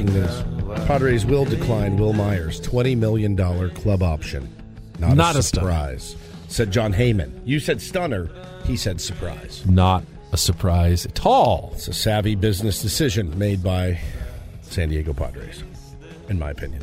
[0.00, 0.86] Breaking news.
[0.86, 4.48] Padres will decline Wil Myers' $20 million club option.
[4.98, 6.16] Not, Not a a surprise,
[6.48, 7.40] said John Heyman.
[7.44, 8.30] You said stunner.
[8.64, 9.62] He said surprise.
[9.66, 11.72] Not a surprise at all.
[11.74, 14.00] It's a savvy business decision made by
[14.62, 15.64] San Diego Padres,
[16.28, 16.82] in my opinion.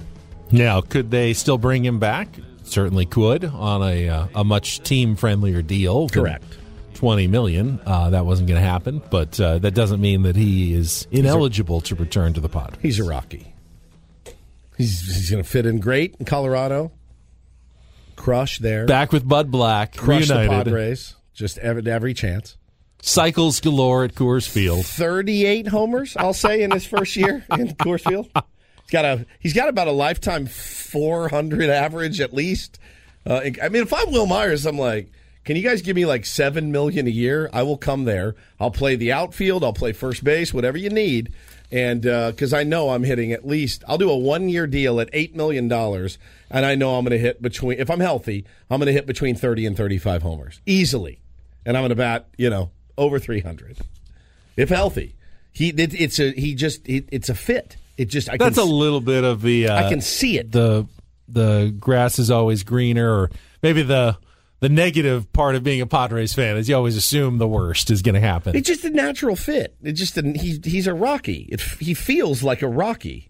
[0.52, 2.28] Now, could they still bring him back?
[2.64, 6.10] Certainly could on a uh, a much team friendlier deal.
[6.10, 6.58] Correct.
[6.98, 7.80] Twenty million.
[7.86, 11.80] Uh, that wasn't going to happen, but uh, that doesn't mean that he is ineligible
[11.82, 12.76] to return to the pod.
[12.82, 13.54] He's a Rocky.
[14.78, 16.92] He's, he's going to fit in great in Colorado.
[18.16, 18.88] Crush there.
[18.88, 20.66] Back with Bud Black, Crush the reunited.
[20.66, 21.16] Padres.
[21.36, 22.58] Just every, every chance.
[23.00, 24.84] Cycles galore at Coors Field.
[24.84, 28.28] 38 homers, I'll say, in his first year in Coors Field.
[28.34, 32.80] He's got a he's got about a lifetime 400 average at least.
[33.24, 35.12] Uh, I mean, if I'm Wil Myers, I'm like,
[35.48, 37.50] can you guys give me like seven million a year?
[37.54, 38.36] I will come there.
[38.60, 39.64] I'll play the outfield.
[39.64, 41.32] I'll play first base, whatever you need.
[41.72, 45.10] And because I know I'm hitting at least, I'll do a one year deal at
[45.14, 46.18] eight million dollars,
[46.52, 47.80] and I know I'm going to hit between.
[47.80, 51.22] If I'm healthy, I'm going to hit between 30 and 35 homers easily,
[51.66, 53.78] and I'm going to bat, you know, over 300
[54.58, 55.16] if healthy.
[55.54, 57.78] He it, it's a he just it, it's a fit.
[57.96, 59.70] It just I That's can a little bit of the.
[59.70, 60.52] Uh, I can see it.
[60.52, 60.88] The
[61.30, 63.32] the grass is always greener, or
[63.64, 64.18] maybe the
[64.60, 68.02] the negative part of being a Padres fan is you always assume the worst is
[68.02, 68.56] going to happen.
[68.56, 69.76] It's just a natural fit.
[69.84, 70.36] It just didn't.
[70.38, 71.48] He he's a Rocky.
[71.52, 73.30] It, he feels like a Rocky,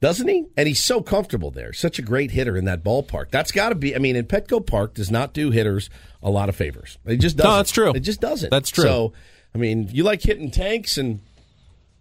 [0.00, 0.46] doesn't he?
[0.56, 1.72] And he's so comfortable there.
[1.72, 3.30] Such a great hitter in that ballpark.
[3.30, 3.94] That's got to be.
[3.94, 5.90] I mean, in Petco Park does not do hitters
[6.22, 6.98] a lot of favors.
[7.04, 7.50] It just doesn't.
[7.50, 7.92] No, that's true.
[7.94, 8.50] It just doesn't.
[8.50, 8.84] That's true.
[8.84, 9.12] So,
[9.54, 11.20] I mean, you like hitting tanks and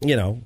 [0.02, 0.42] you know,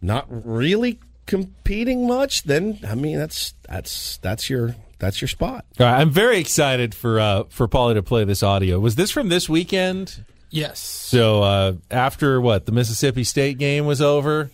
[0.00, 2.42] not really competing much.
[2.42, 5.66] Then I mean, that's that's that's your that's your spot.
[5.80, 8.78] All right, I'm very excited for uh, for Paulie to play this audio.
[8.78, 10.24] Was this from this weekend?
[10.48, 10.78] Yes.
[10.78, 14.50] So uh, after what the Mississippi State game was over,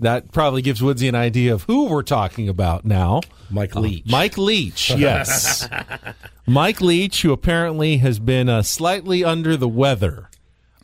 [0.00, 3.20] that probably gives Woodsy an idea of who we're talking about now.
[3.50, 4.06] Mike Leach.
[4.06, 5.68] Mike Leach, yes,
[6.46, 10.30] Mike Leach, who apparently has been uh, slightly under the weather.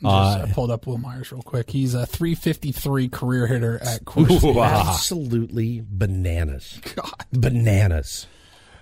[0.01, 1.71] Just, uh, pulled up Wil Myers real quick.
[1.71, 6.79] He's a 353 career hitter at Coors Absolutely bananas.
[6.95, 7.25] God.
[7.33, 8.27] Bananas.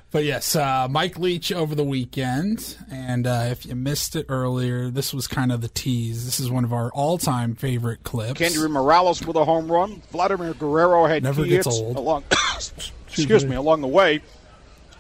[0.10, 2.78] But yes, uh, Mike Leach over the weekend.
[2.90, 6.26] And uh, if you missed it earlier, this was kind of the tease.
[6.26, 8.40] This is one of our all time favorite clips.
[8.40, 10.02] Kendry Morales with a home run.
[10.12, 11.98] Vladimir Guerrero had Never key gets hits old.
[11.98, 12.24] along.
[13.08, 14.22] excuse me, along the way,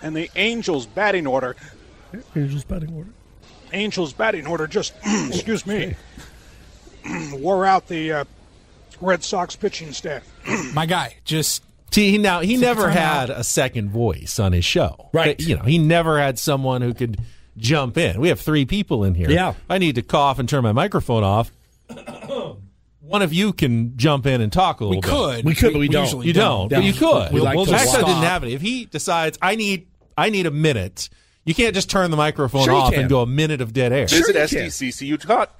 [0.02, 1.56] and the Angels batting order.
[2.36, 3.10] Angels batting order.
[3.72, 5.96] Angels batting order just excuse me
[7.34, 8.26] wore out the uh,
[9.02, 10.24] Red Sox pitching staff.
[10.74, 13.40] My guy, just See, he now he Took never had out.
[13.40, 15.10] a second voice on his show.
[15.14, 15.40] Right.
[15.40, 17.20] You know, he never had someone who could
[17.58, 18.20] jump in.
[18.20, 19.30] We have three people in here.
[19.30, 19.54] Yeah.
[19.70, 21.52] I need to cough and turn my microphone off.
[23.02, 25.10] One of you can jump in and talk a little we bit.
[25.10, 25.46] could.
[25.46, 26.26] We could, but we don't.
[26.26, 27.32] You don't, but you could.
[27.32, 28.52] We like we'll to just Actually, didn't have it.
[28.52, 29.88] If he decides I need
[30.18, 31.08] I need a minute,
[31.46, 34.10] you can't just turn the microphone Sure off and go a minute of dead air.
[34.10, 34.68] Sure Visit you can.
[34.68, 35.56] SDCCU Cut.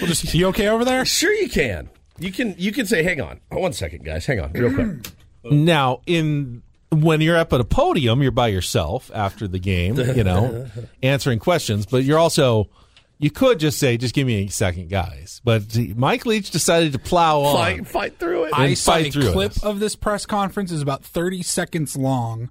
[0.00, 1.04] We'll just, you okay over there?
[1.06, 1.88] Sure you can.
[2.18, 3.40] You can you can say, hang on.
[3.50, 4.26] Oh, one second, guys.
[4.26, 4.88] Hang on, real quick.
[5.50, 10.24] Now, in when you're up at a podium, you're by yourself after the game, you
[10.24, 10.66] know,
[11.02, 12.70] answering questions, but you're also
[13.18, 16.98] you could just say, "Just give me a second, guys." But Mike Leach decided to
[16.98, 17.56] plow on.
[17.56, 18.52] Fight fight through it.
[18.54, 19.62] I And saw fight a through clip this.
[19.64, 22.48] of this press conference is about 30 seconds long.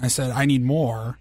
[0.00, 1.18] I said, I need more.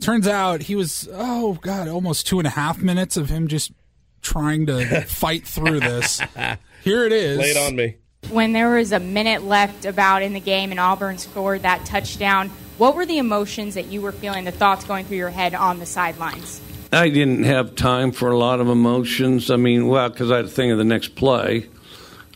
[0.00, 3.72] Turns out he was, oh, God, almost two and a half minutes of him just
[4.22, 6.20] trying to fight through this.
[6.84, 7.38] Here it is.
[7.38, 7.96] Lay it on me.
[8.28, 12.50] When there was a minute left about in the game and Auburn scored that touchdown,
[12.76, 15.78] what were the emotions that you were feeling, the thoughts going through your head on
[15.78, 16.60] the sidelines?
[16.92, 19.50] I didn't have time for a lot of emotions.
[19.50, 21.68] I mean, well, because I had to think of the next play,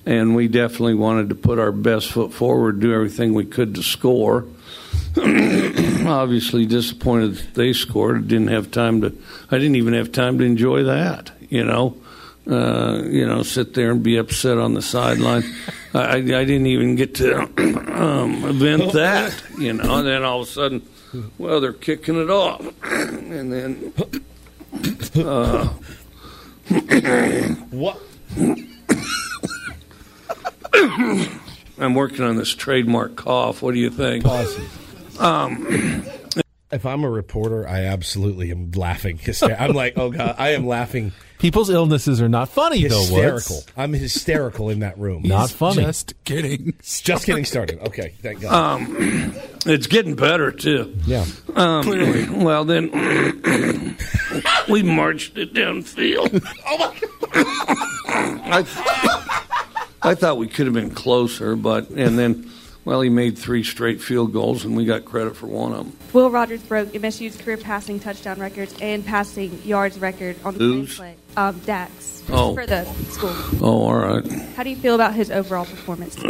[0.07, 3.83] and we definitely wanted to put our best foot forward, do everything we could to
[3.83, 4.47] score.
[5.17, 8.29] Obviously, disappointed that they scored.
[8.29, 9.15] Didn't have time to.
[9.51, 11.33] I didn't even have time to enjoy that.
[11.51, 11.97] You know,
[12.49, 15.45] uh, you know, sit there and be upset on the sideline.
[15.95, 19.43] I, I didn't even get to um, event that.
[19.59, 20.83] You know, and then all of a sudden
[21.39, 23.93] well, they're kicking it off, and then
[25.25, 25.69] uh,
[27.71, 28.01] What?
[31.79, 33.63] I'm working on this trademark cough.
[33.63, 34.25] What do you think?
[36.71, 39.19] If I'm a reporter, I absolutely am laughing.
[39.43, 42.99] I'm like, oh god, I am laughing People's illnesses are not funny, though.
[42.99, 43.63] hysterical.
[43.77, 45.23] I'm hysterical in that room.
[45.25, 45.83] Not funny.
[45.83, 46.75] Just kidding.
[46.83, 47.79] Just getting started.
[47.81, 48.83] Okay, thank God.
[49.67, 50.95] It's getting better too.
[51.07, 51.25] yeah.
[51.55, 52.91] Um, well, then
[54.69, 56.45] we marched it downfield.
[56.67, 58.41] Oh my God.
[58.51, 58.65] I,
[60.03, 62.51] I thought we could have been closer, but and then,
[62.85, 65.97] well, he made three straight field goals, and we got credit for one of them.
[66.13, 70.97] Will Rogers broke MSU's career passing touchdown records and passing yards record on the Who's?
[70.97, 71.15] play.
[71.37, 72.55] Um, Dax Oh.
[72.55, 73.35] for the school.
[73.63, 74.27] Oh, all right.
[74.57, 76.17] How do you feel about his overall performance?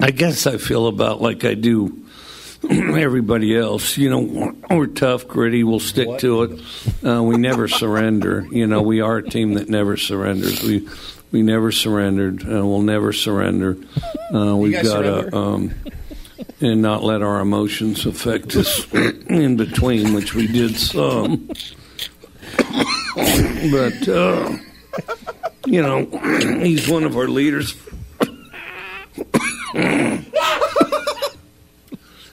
[0.00, 2.01] I guess I feel about like I do
[2.98, 3.96] everybody else.
[3.96, 5.64] You know, we're tough, gritty.
[5.64, 6.60] We'll stick to it.
[7.06, 8.46] Uh, we never surrender.
[8.50, 10.62] You know, we are a team that never surrenders.
[10.62, 10.88] We
[11.30, 12.42] we never surrendered.
[12.42, 13.76] Uh, we'll never surrender.
[14.34, 15.74] Uh, we've got to um,
[16.60, 21.48] and not let our emotions affect us in between, which we did some.
[23.70, 24.56] but uh,
[25.66, 26.04] you know,
[26.62, 27.74] he's one of our leaders.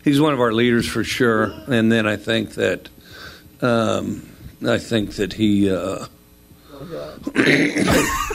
[0.09, 1.53] He's one of our leaders for sure.
[1.67, 2.89] And then I think that
[3.61, 4.27] um,
[4.67, 6.05] I think that he uh,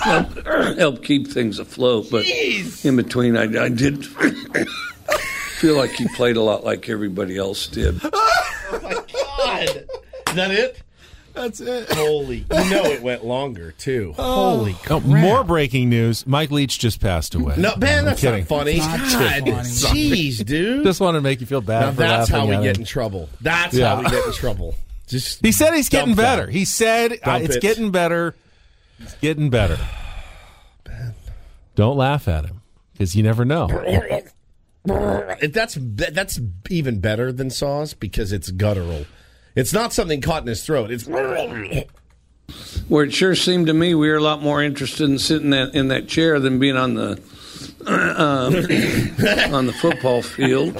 [0.00, 0.46] helped,
[0.78, 2.06] helped keep things afloat.
[2.10, 2.26] But
[2.84, 4.06] in between, I, I did
[5.58, 8.00] feel like he played a lot like everybody else did.
[8.04, 9.84] oh my God.
[10.28, 10.80] Is that it?
[11.34, 11.90] That's it.
[11.90, 12.38] Holy.
[12.38, 14.12] You know it went longer, too.
[14.16, 15.02] Holy Oh, crap.
[15.04, 16.26] more breaking news.
[16.26, 17.56] Mike Leach just passed away.
[17.58, 18.40] No, man, I'm that's kidding.
[18.40, 18.78] not funny.
[18.78, 19.50] Not God, funny.
[19.52, 20.84] jeez, dude.
[20.84, 22.82] Just wanted to make you feel bad now for that's how we get him.
[22.82, 23.28] in trouble.
[23.40, 23.96] That's Yeah.
[23.96, 24.74] how we get in trouble.
[25.08, 26.36] Just He said he's getting dump that.
[26.36, 26.50] better.
[26.50, 27.62] He said uh, it's it.
[27.62, 28.34] getting better.
[29.00, 29.78] It's getting better.
[31.74, 32.60] Don't laugh at him
[32.92, 33.68] because you never know.
[33.70, 34.32] It-
[35.54, 39.06] That's that's even better than Saws because it's guttural.
[39.54, 40.90] It's not something caught in his throat.
[40.90, 41.06] It's
[42.88, 45.74] Where it sure seemed to me we were a lot more interested in sitting that,
[45.74, 47.20] in that chair than being on the
[47.86, 48.50] uh,
[49.52, 50.76] on the football field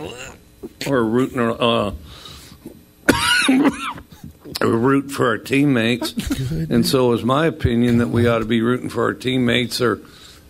[0.86, 1.92] or rooting uh,
[4.60, 6.12] or root for our teammates.
[6.50, 9.80] And so, it was my opinion that we ought to be rooting for our teammates,
[9.80, 10.00] or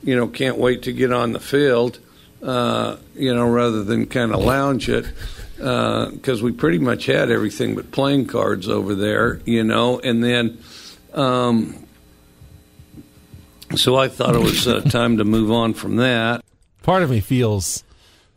[0.03, 1.99] you know, can't wait to get on the field.
[2.43, 5.07] Uh, you know, rather than kind of lounge it,
[5.57, 9.41] because we pretty much had everything but playing cards over there.
[9.45, 10.59] You know, and then.
[11.13, 11.81] Um,
[13.77, 16.45] so I thought it was uh, time to move on from that.
[16.83, 17.83] Part of me feels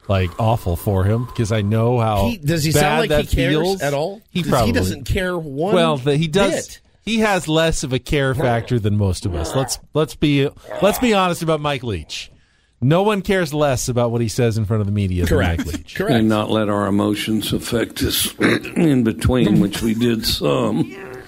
[0.07, 3.25] like awful for him because I know how he, does he bad sound like that
[3.25, 3.81] he cares feels.
[3.81, 4.21] at all?
[4.29, 5.75] He 'Cause probably he doesn't care one.
[5.75, 6.67] Well, the, he does.
[6.67, 6.81] bit.
[7.03, 9.55] He has less of a care factor than most of us.
[9.55, 10.49] Let's let's be
[10.81, 12.31] let's be honest about Mike Leach.
[12.79, 15.57] No one cares less about what he says in front of the media Correct.
[15.59, 15.95] than Mike Leach.
[15.95, 16.13] Correct.
[16.15, 20.83] and not let our emotions affect us in between, which we did some.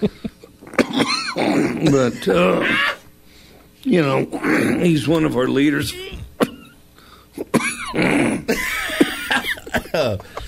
[1.34, 2.66] but uh,
[3.82, 4.24] you know,
[4.82, 5.92] he's one of our leaders.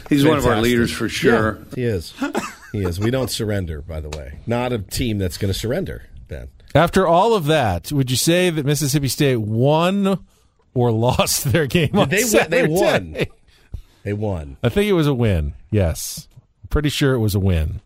[0.08, 0.62] he's one of our Fantastic.
[0.62, 1.58] leaders for sure.
[1.70, 2.14] Yeah, he is.
[2.72, 3.00] He is.
[3.00, 4.38] We don't surrender, by the way.
[4.46, 6.48] Not a team that's going to surrender, Ben.
[6.74, 10.24] After all of that, would you say that Mississippi State won
[10.74, 12.62] or lost their game on they win- Saturday?
[12.62, 13.16] they won.
[14.04, 14.56] They won.
[14.62, 15.54] I think it was a win.
[15.70, 16.26] Yes,
[16.62, 17.80] I'm pretty sure it was a win.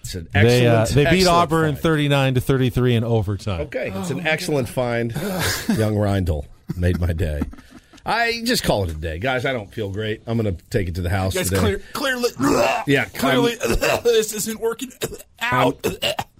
[0.00, 0.48] It's an excellent.
[0.48, 1.82] They uh, they beat excellent Auburn find.
[1.82, 3.60] thirty nine to thirty three in overtime.
[3.62, 5.12] Okay, it's an excellent find.
[5.68, 6.46] Young Reindl
[6.76, 7.42] made my day.
[8.06, 9.44] I just call it a day, guys.
[9.44, 10.22] I don't feel great.
[10.26, 11.60] I'm going to take it to the house Guys, today.
[11.60, 12.30] clear, clearly,
[12.86, 13.54] Yeah, clearly,
[14.02, 14.90] this isn't working
[15.42, 15.86] out.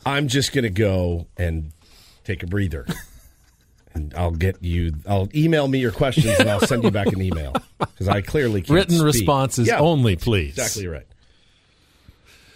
[0.06, 1.72] I'm just going to go and
[2.25, 2.87] take a breather.
[3.95, 4.95] And I'll get you.
[5.09, 8.61] I'll email me your questions and I'll send you back an email because I clearly
[8.62, 9.04] can't Written speak.
[9.04, 10.50] responses Yeah, only, please.
[10.50, 11.07] Exactly right.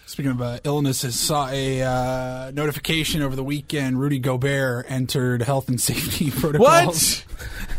[0.07, 3.99] Speaking of uh, illnesses, saw a uh, notification over the weekend.
[3.99, 7.21] Rudy Gobert entered health and safety protocols.
[7.21, 7.27] What?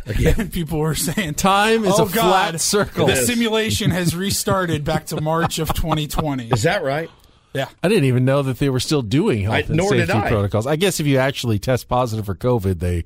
[0.37, 3.07] And people were saying Time is oh, a flat circle.
[3.07, 6.49] The simulation has restarted back to March of 2020.
[6.49, 7.09] Is that right?
[7.53, 7.69] Yeah.
[7.81, 10.23] I didn't even know that they were still doing health I- and nor did safety
[10.23, 10.27] I.
[10.27, 10.67] protocols.
[10.67, 13.05] I guess if you actually test positive for COVID, they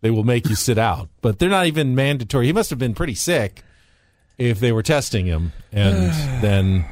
[0.00, 2.46] they will make you sit out, but they're not even mandatory.
[2.46, 3.62] He must have been pretty sick
[4.38, 5.96] if they were testing him, and
[6.42, 6.84] then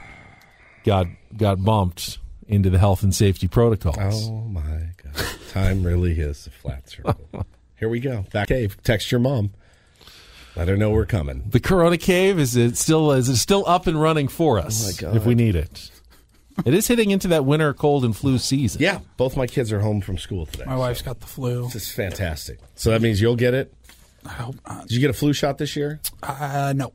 [0.84, 1.06] got
[1.37, 4.28] got bumped into the health and safety protocols.
[4.28, 5.25] Oh my god!
[5.50, 7.46] Time really is a flat circle.
[7.76, 8.25] Here we go.
[8.32, 8.76] Back cave.
[8.82, 9.52] Text your mom.
[10.56, 11.42] Let her know we're coming.
[11.50, 15.06] The Corona Cave is it still is it still up and running for us Oh
[15.06, 15.16] my God.
[15.16, 15.90] if we need it.
[16.64, 18.80] It is hitting into that winter cold and flu season.
[18.80, 20.64] Yeah, both my kids are home from school today.
[20.66, 21.64] My wife's got the flu.
[21.64, 22.58] This is fantastic.
[22.76, 23.75] So that means you'll get it.
[24.25, 24.82] I hope not.
[24.82, 26.00] Did you get a flu shot this year?
[26.23, 26.92] Uh, no,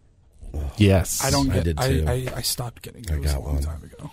[0.78, 1.24] Yes.
[1.24, 1.64] I don't I get.
[1.66, 2.06] did I, too.
[2.08, 3.64] I, I stopped getting those got a long one.
[3.64, 4.10] time ago.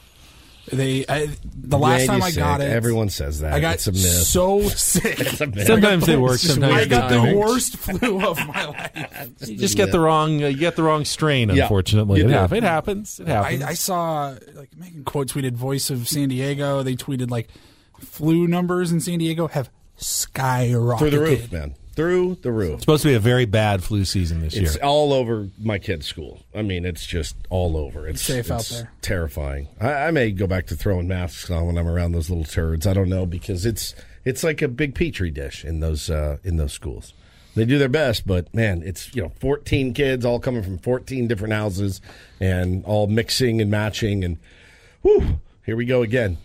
[0.72, 3.52] They I, the last Made time you I got it, Everyone says that.
[3.52, 4.02] I got it's a myth.
[4.02, 5.20] so sick.
[5.20, 5.66] It's a myth.
[5.66, 7.36] Sometimes they work, sometimes I got the don't.
[7.36, 9.28] worst flu of my life.
[9.46, 11.50] You just get the wrong uh, you get the wrong strain.
[11.50, 12.54] Yeah, Unfortunately, you it, do.
[12.56, 13.20] it happens.
[13.20, 13.62] It happens.
[13.62, 16.82] I, I saw like Megan quote tweeted voice of San Diego.
[16.82, 17.48] They tweeted like
[18.00, 21.74] flu numbers in San Diego have skyrocketed Through the roof, man.
[21.96, 22.74] Through the roof.
[22.74, 24.64] It's supposed to be a very bad flu season this year.
[24.64, 24.84] It's year.
[24.84, 26.42] all over my kid's school.
[26.54, 28.06] I mean, it's just all over.
[28.06, 28.92] It's Safe out there.
[29.00, 29.68] Terrifying.
[29.80, 32.86] I, I may go back to throwing masks on when I'm around those little turds.
[32.86, 33.94] I don't know because it's
[34.26, 37.14] it's like a big petri dish in those uh, in those schools.
[37.54, 41.26] They do their best, but man, it's you know 14 kids all coming from 14
[41.26, 42.02] different houses
[42.38, 44.36] and all mixing and matching and
[45.00, 46.36] whew, here we go again.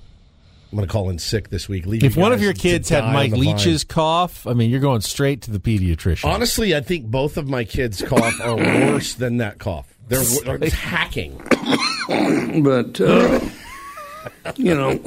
[0.72, 1.86] I'm going to call in sick this week.
[1.86, 3.58] Leave If one of your kids had Mike the vine.
[3.58, 6.24] Leach's cough, I mean, you're going straight to the pediatrician.
[6.24, 9.94] Honestly, I think both of my kids' cough are worse than that cough.
[10.08, 10.24] They're,
[10.58, 11.42] they're hacking.
[12.64, 13.40] But, uh,
[14.58, 14.98] you know,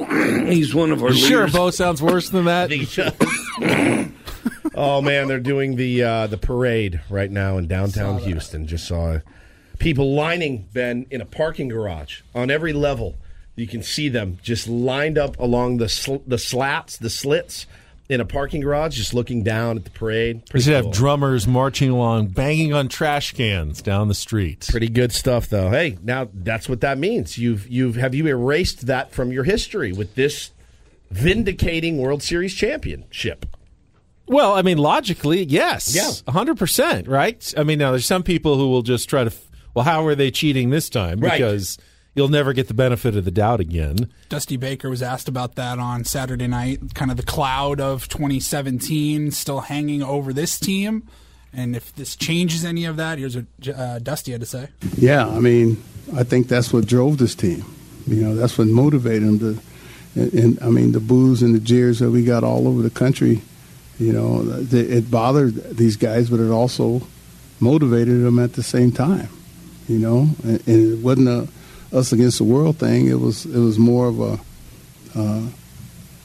[0.47, 1.47] he's one of our sure.
[1.47, 2.71] Bo sounds worse than that.
[4.75, 8.65] oh man, they're doing the uh, the parade right now in downtown Houston.
[8.65, 9.19] Just saw
[9.77, 13.17] people lining Ben in a parking garage on every level.
[13.55, 17.65] You can see them just lined up along the sl- the slats, the slits
[18.09, 20.45] in a parking garage, just looking down at the parade.
[20.47, 24.67] Pretty should have drummers marching along, banging on trash cans down the street.
[24.69, 25.69] Pretty good stuff, though.
[25.69, 27.37] Hey, now that's what that means.
[27.37, 30.51] You've you've have you erased that from your history with this
[31.09, 33.45] vindicating World Series championship.
[34.27, 35.95] Well, I mean, logically, yes.
[35.95, 36.09] Yeah.
[36.33, 37.53] 100%, right?
[37.55, 40.15] I mean, now there's some people who will just try to, f- well, how are
[40.15, 41.19] they cheating this time?
[41.19, 41.39] Right.
[42.15, 44.09] Because you'll never get the benefit of the doubt again.
[44.29, 46.95] Dusty Baker was asked about that on Saturday night.
[46.95, 51.07] Kind of the cloud of 2017 still hanging over this team.
[51.53, 54.69] And if this changes any of that, here's what uh, Dusty had to say.
[54.97, 55.81] Yeah, I mean,
[56.15, 57.63] I think that's what drove this team.
[58.07, 59.61] You know, that's what motivated them to.
[60.15, 62.89] And, and I mean, the boos and the jeers that we got all over the
[62.89, 63.41] country.
[63.99, 67.01] You know, th- it bothered these guys, but it also
[67.61, 69.29] motivated them at the same time.
[69.87, 71.47] You know, and, and it wasn't a
[71.95, 73.07] us against the world thing.
[73.07, 74.39] It was it was more of a
[75.15, 75.47] uh,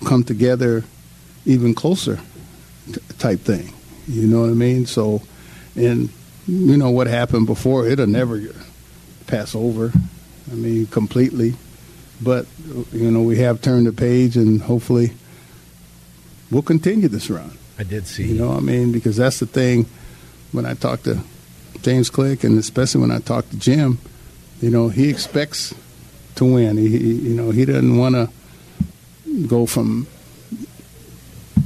[0.04, 0.84] come together,
[1.46, 2.18] even closer
[2.92, 3.72] t- type thing.
[4.08, 4.86] You know what I mean?
[4.86, 5.22] So,
[5.76, 6.10] and
[6.46, 7.86] you know what happened before?
[7.86, 8.42] It'll never
[9.26, 9.92] pass over.
[10.50, 11.54] I mean, completely.
[12.20, 12.46] But
[12.92, 15.12] you know, we have turned the page, and hopefully,
[16.50, 17.56] we'll continue this run.
[17.78, 18.24] I did see.
[18.24, 19.86] You know, I mean, because that's the thing.
[20.52, 21.20] When I talk to
[21.82, 23.98] James Click, and especially when I talk to Jim,
[24.60, 25.74] you know, he expects
[26.36, 26.76] to win.
[26.76, 28.30] He, you know, he doesn't want to
[29.46, 30.06] go from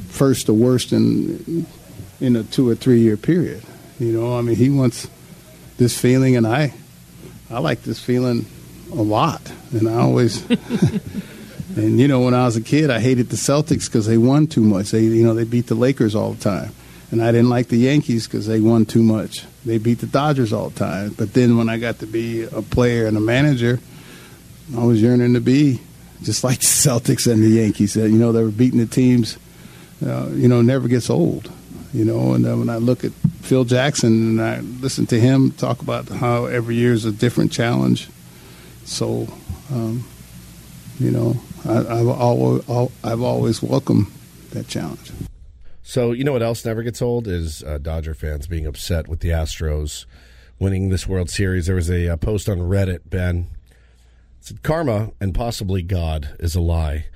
[0.08, 1.66] first to worst in
[2.20, 3.62] in a two or three year period.
[3.98, 5.08] You know, I mean, he wants
[5.76, 6.72] this feeling, and I
[7.50, 8.46] I like this feeling
[8.92, 10.44] a lot, and I always.
[11.76, 14.46] And you know, when I was a kid, I hated the Celtics because they won
[14.46, 14.90] too much.
[14.92, 16.72] They, you know, they beat the Lakers all the time,
[17.10, 19.44] and I didn't like the Yankees because they won too much.
[19.64, 21.14] They beat the Dodgers all the time.
[21.16, 23.80] But then when I got to be a player and a manager,
[24.76, 25.80] I was yearning to be
[26.22, 27.96] just like the Celtics and the Yankees.
[27.96, 29.38] Uh, You know, they were beating the teams.
[30.04, 31.50] Uh, you know, never gets old.
[31.92, 35.52] You know, and then when I look at Phil Jackson and I listen to him
[35.52, 38.08] talk about how every year is a different challenge,
[38.84, 39.28] so.
[39.72, 40.04] Um,
[40.98, 42.62] you know, I, I've always
[43.02, 44.06] I've always welcomed
[44.50, 45.10] that challenge.
[45.86, 49.20] So you know what else never gets old is uh, Dodger fans being upset with
[49.20, 50.06] the Astros
[50.58, 51.66] winning this World Series.
[51.66, 53.48] There was a uh, post on Reddit, Ben.
[54.38, 57.08] It said, "Karma and possibly God is a lie."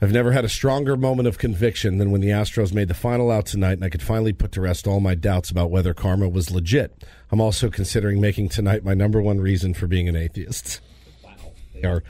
[0.00, 3.28] I've never had a stronger moment of conviction than when the Astros made the final
[3.28, 6.28] out tonight, and I could finally put to rest all my doubts about whether karma
[6.28, 7.04] was legit.
[7.32, 10.80] I'm also considering making tonight my number one reason for being an atheist.
[11.24, 12.04] Wow, they are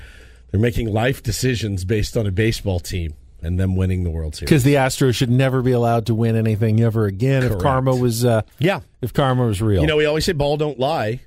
[0.50, 4.49] they're making life decisions based on a baseball team and them winning the World Series.
[4.49, 8.25] Because the Astros should never be allowed to win anything ever again if karma was,
[8.25, 8.81] uh, Yeah.
[9.01, 9.81] if karma was real.
[9.83, 11.21] You know, we always say ball don't lie.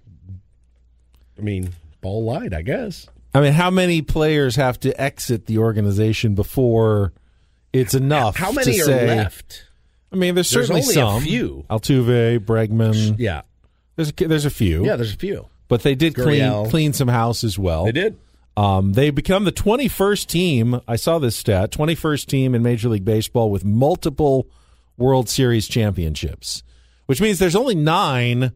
[1.37, 3.07] I mean, ball lied, I guess.
[3.33, 7.11] I mean, how many players have to exit the organization before
[7.73, 8.37] it's enough?
[8.37, 9.65] How many to are say- left?
[10.11, 11.21] I mean, there's There's certainly a some.
[11.23, 11.65] few.
[11.69, 13.15] Altuve, Bregman.
[13.19, 13.41] Yeah.
[13.97, 14.85] There's a, there's a few.
[14.85, 15.47] Yeah, there's a few.
[15.67, 17.85] but they did clean clean some house as well.
[17.85, 18.17] They did.
[18.57, 20.81] Um, they become the 21st team.
[20.87, 24.47] I saw this stat: 21st team in Major League Baseball with multiple
[24.97, 26.63] World Series championships,
[27.05, 28.53] which means there's only nine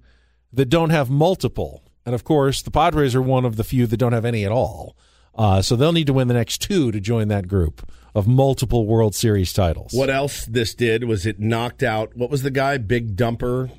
[0.53, 1.83] that don't have multiple.
[2.05, 4.51] And of course, the Padres are one of the few that don't have any at
[4.51, 4.95] all.
[5.35, 8.85] Uh, so they'll need to win the next two to join that group of multiple
[8.85, 9.93] World Series titles.
[9.93, 13.69] What else this did was it knocked out what was the guy Big Dumper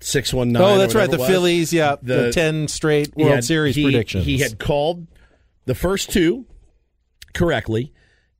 [0.00, 0.62] six one nine.
[0.62, 1.10] Oh, that's right.
[1.10, 4.24] The Phillies, yeah, the, the, ten straight World had, Series he, predictions.
[4.24, 5.06] He had called
[5.66, 6.46] the first two
[7.32, 7.92] correctly,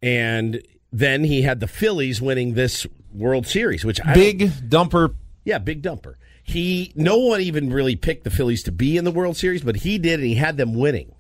[0.03, 0.63] and
[0.93, 5.15] then he had the Phillies winning this World Series, which I big dumper.
[5.45, 6.15] Yeah, big dumper.
[6.43, 9.77] He no one even really picked the Phillies to be in the World Series, but
[9.77, 11.15] he did, and he had them winning.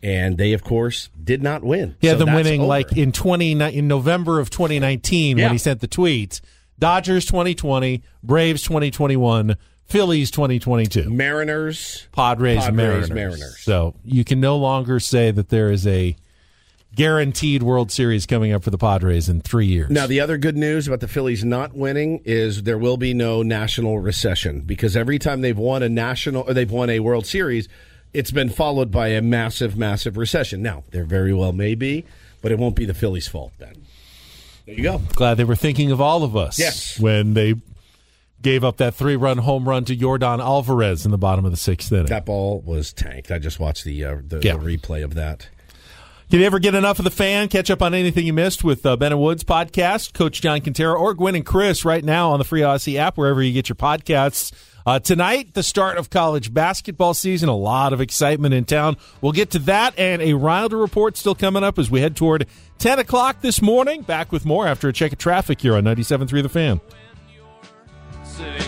[0.00, 1.96] And they, of course, did not win.
[2.00, 2.68] He had so them winning over.
[2.68, 5.44] like in twenty in November of 2019 Yeah.
[5.46, 6.40] when he sent the tweet.
[6.78, 9.56] Dodgers 2020, Braves 2021,
[9.88, 13.10] Phillies 2022, Mariners, Padres, Padres, Mariners.
[13.10, 13.58] Mariners.
[13.60, 16.14] So you can no longer say that there is a
[16.94, 19.88] guaranteed World Series coming up for the Padres in three years.
[19.88, 23.42] Now, the other good news about the Phillies not winning is there will be no
[23.42, 27.66] national recession because every time they've won a national or they've won a World Series,
[28.12, 30.60] it's been followed by a massive, massive recession.
[30.60, 32.04] Now, there very well may be,
[32.42, 33.86] but it won't be the Phillies' fault then.
[34.66, 35.00] There you go.
[35.14, 36.58] Glad they were thinking of all of us.
[36.58, 37.00] Yes.
[37.00, 37.54] When they
[38.42, 41.56] gave up that three run home run to Yordan Alvarez in the bottom of the
[41.56, 42.06] sixth inning.
[42.06, 43.30] That ball was tanked.
[43.30, 44.56] I just watched the uh, the, Yeah.
[44.56, 45.48] the replay of that.
[46.30, 47.48] Can you ever get enough of the fan?
[47.48, 50.94] Catch up on anything you missed with uh, Ben and Woods podcast, Coach John Kentera,
[50.98, 53.76] or Gwen and Chris right now on the Free Audacy app, wherever you get your
[53.76, 54.52] podcasts.
[54.84, 57.48] Uh, tonight, the start of college basketball season.
[57.48, 58.98] A lot of excitement in town.
[59.22, 62.46] We'll get to that and a Wilder report still coming up as we head toward
[62.78, 64.02] 10 o'clock this morning.
[64.02, 66.80] Back with more after a check of traffic here on 97.3 The Fan.
[68.38, 68.67] Sitting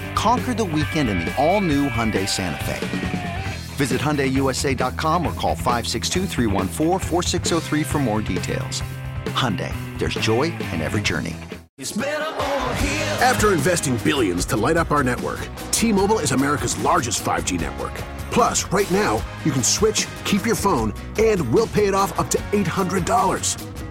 [0.15, 3.45] Conquer the weekend in the all new Hyundai Santa Fe.
[3.75, 8.83] Visit HyundaiUSA.com or call 562-314-4603 for more details.
[9.27, 11.35] Hyundai, there's joy in every journey.
[13.21, 17.93] After investing billions to light up our network, T-Mobile is America's largest 5G network.
[18.31, 22.29] Plus, right now, you can switch, keep your phone, and we'll pay it off up
[22.29, 23.70] to $800.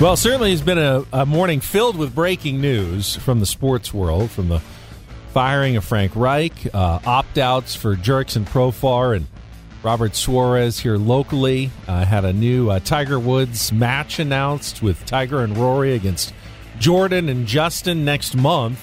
[0.00, 4.30] Well, certainly it's been a, a morning filled with breaking news from the sports world,
[4.30, 4.60] from the
[5.34, 9.26] firing of Frank Reich, uh, opt outs for Jurickson Profar, and
[9.82, 11.70] Robert Suarez here locally.
[11.86, 16.32] Uh, had a new uh, Tiger Woods match announced with Tiger and Rory against
[16.78, 18.82] Jordan and Justin next month.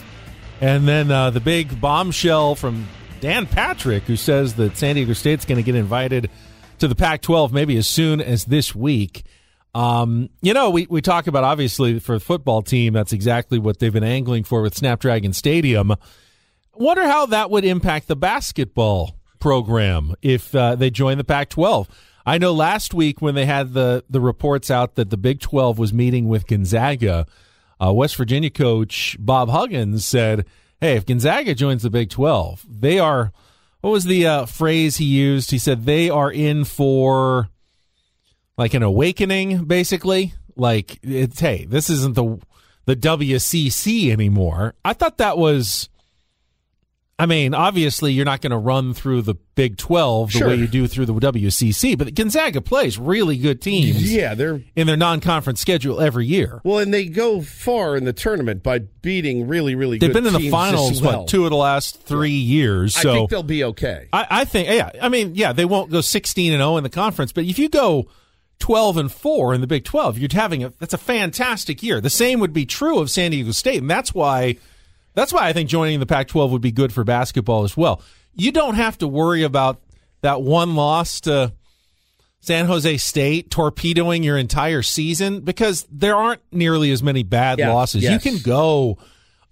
[0.61, 2.87] And then uh, the big bombshell from
[3.21, 6.29] Dan Patrick, who says that San Diego State's going to get invited
[6.77, 9.23] to the Pac 12 maybe as soon as this week.
[9.77, 13.77] Um, you know, we, we talk about obviously for the football team, that's exactly what
[13.77, 15.93] they've been angling for with Snapdragon Stadium.
[16.73, 21.87] Wonder how that would impact the basketball program if uh, they join the Pac 12.
[22.25, 25.77] I know last week when they had the the reports out that the Big 12
[25.77, 27.27] was meeting with Gonzaga,
[27.79, 30.45] uh, West Virginia coach Bob Huggins said,
[30.81, 33.31] "Hey, if Gonzaga joins the Big 12, they are
[33.81, 35.51] what was the uh, phrase he used?
[35.51, 37.49] He said they are in for
[38.57, 40.33] like an awakening, basically.
[40.55, 42.39] Like it's hey, this isn't the
[42.85, 44.73] the WCC anymore.
[44.83, 45.89] I thought that was.
[47.19, 50.47] I mean, obviously, you're not going to run through the Big 12 the Sure.
[50.49, 54.85] way you do through the WCC, but Gonzaga plays really good teams Yeah, they're in
[54.85, 56.61] their non conference schedule every year.
[56.63, 59.97] well, and they go far in the tournament by beating really, really.
[59.97, 60.09] Good.
[60.09, 61.21] They've been in the finals, well.
[61.21, 62.95] what, two of the last three years.
[62.97, 64.09] I So think they'll be okay.
[64.13, 64.91] I, I think, yeah.
[65.01, 67.67] I mean, yeah, they won't go 16 and 0 in the conference, but if you
[67.67, 68.07] go
[68.59, 72.01] 12 and 4 in the Big 12, you're having a that's a fantastic year.
[72.01, 74.57] The same would be true of San Diego State, and that's why
[75.13, 78.01] that's why I think joining the Pac-12 would be good for basketball as well.
[78.33, 79.81] You don't have to worry about
[80.21, 81.53] that one loss to
[82.39, 87.73] San Jose State torpedoing your entire season because there aren't nearly as many bad Yeah,
[87.73, 88.03] losses.
[88.03, 88.23] yes.
[88.23, 88.97] You can go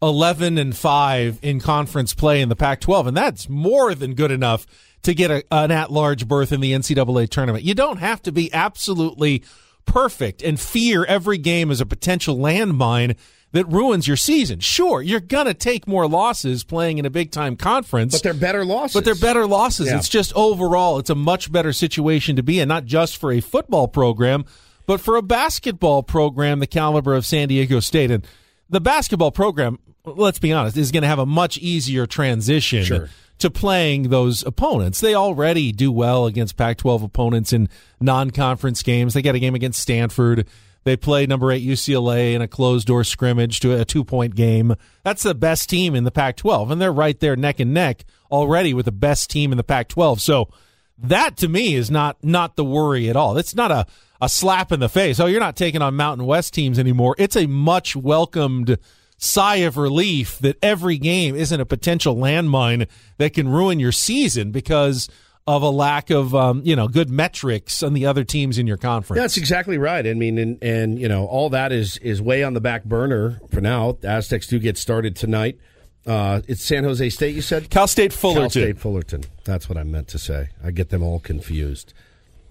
[0.01, 4.31] 11 and 5 in conference play in the Pac 12, and that's more than good
[4.31, 4.65] enough
[5.05, 7.63] to get a, an at large berth in the NCAA tournament.
[7.63, 9.43] You don't have to be absolutely
[9.85, 13.15] perfect and fear every game as a potential landmine
[13.51, 14.59] that ruins your season.
[14.59, 18.13] Sure, you're going to take more losses playing in a big time conference.
[18.13, 18.93] But they're better losses.
[18.93, 19.87] But they're better losses.
[19.87, 19.97] Yeah.
[19.97, 23.39] It's just overall, it's a much better situation to be in, not just for a
[23.39, 24.43] football program,
[24.85, 28.11] but for a basketball program the caliber of San Diego State.
[28.11, 28.27] And
[28.69, 33.09] the basketball program, let's be honest, is going to have a much easier transition Sure.
[33.39, 35.01] To playing those opponents.
[35.01, 37.69] They already do well against Pac 12 opponents in
[37.99, 39.13] non conference games.
[39.13, 40.47] They got a game against Stanford.
[40.85, 44.75] They play number eight UCLA in a closed door scrimmage to a two point game.
[45.03, 48.05] That's the best team in the Pac 12, and they're right there neck and neck
[48.31, 50.21] already with the best team in the Pac 12.
[50.21, 50.49] So
[50.97, 53.35] that to me is not not the worry at all.
[53.37, 53.87] It's not a,
[54.21, 55.19] a slap in the face.
[55.19, 57.15] Oh, you're not taking on Mountain West teams anymore.
[57.17, 58.77] It's a much welcomed
[59.17, 64.51] sigh of relief that every game isn't a potential landmine that can ruin your season
[64.51, 65.09] because
[65.47, 68.77] of a lack of um, you know good metrics on the other teams in your
[68.77, 69.21] conference.
[69.21, 70.05] That's exactly right.
[70.05, 73.39] I mean, and, and you know, all that is is way on the back burner
[73.51, 73.97] for now.
[74.01, 75.59] The Aztecs do get started tonight.
[76.05, 77.35] Uh, it's San Jose State.
[77.35, 78.43] You said Cal State Fullerton.
[78.43, 79.23] Cal State Fullerton.
[79.43, 80.49] That's what I meant to say.
[80.63, 81.93] I get them all confused.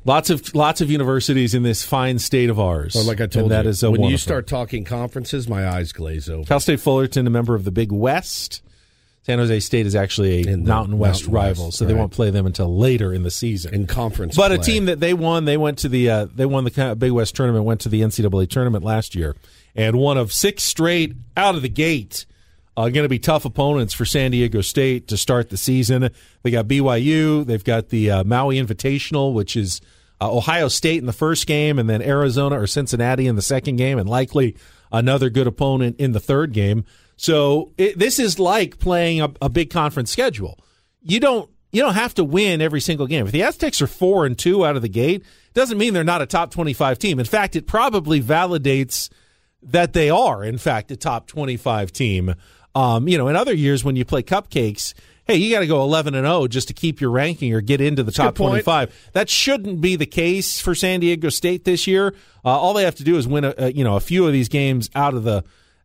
[0.06, 2.94] Lots of lots of universities in this fine state of ours.
[2.94, 5.66] Or like I told and that you, is a when you start talking conferences, my
[5.66, 6.44] eyes glaze over.
[6.44, 8.62] Cal State Fullerton, a member of the Big West.
[9.24, 12.00] San Jose State is actually a Mountain West Mountain rival, West, so they right.
[12.00, 13.72] won't play them until later in the season.
[13.72, 16.64] in conference, But a team that they won, they went to the uh, they won
[16.64, 19.34] the Big West tournament, went to the NCAA tournament last year,
[19.74, 22.26] and one of six straight out of the gate.
[22.76, 26.10] Uh, going to be tough opponents for San Diego State to start the season.
[26.42, 29.80] They got BYU, they've got the uh, Maui Invitational, which is
[30.20, 33.76] uh, Ohio State in the first game, and then Arizona or Cincinnati in the second
[33.76, 34.56] game, and likely
[34.92, 36.84] another good opponent in the third game.
[37.16, 40.58] So it, this is like playing a, a big conference schedule.
[41.02, 43.26] You don't you don't have to win every single game.
[43.26, 45.24] If the Aztecs are four and two out of the gate,
[45.54, 47.18] doesn't mean they're not a top twenty five team.
[47.18, 49.10] In fact, it probably validates
[49.62, 52.34] that they are, in fact, a top twenty five team.
[52.74, 54.94] Um, you know, in other years when you play cupcakes,
[55.26, 57.80] hey, you got to go eleven and zero just to keep your ranking or get
[57.80, 58.94] into the top twenty five.
[59.12, 62.14] That shouldn't be the case for San Diego State this year.
[62.44, 64.32] Uh, all they have to do is win a, a you know a few of
[64.32, 65.44] these games out of the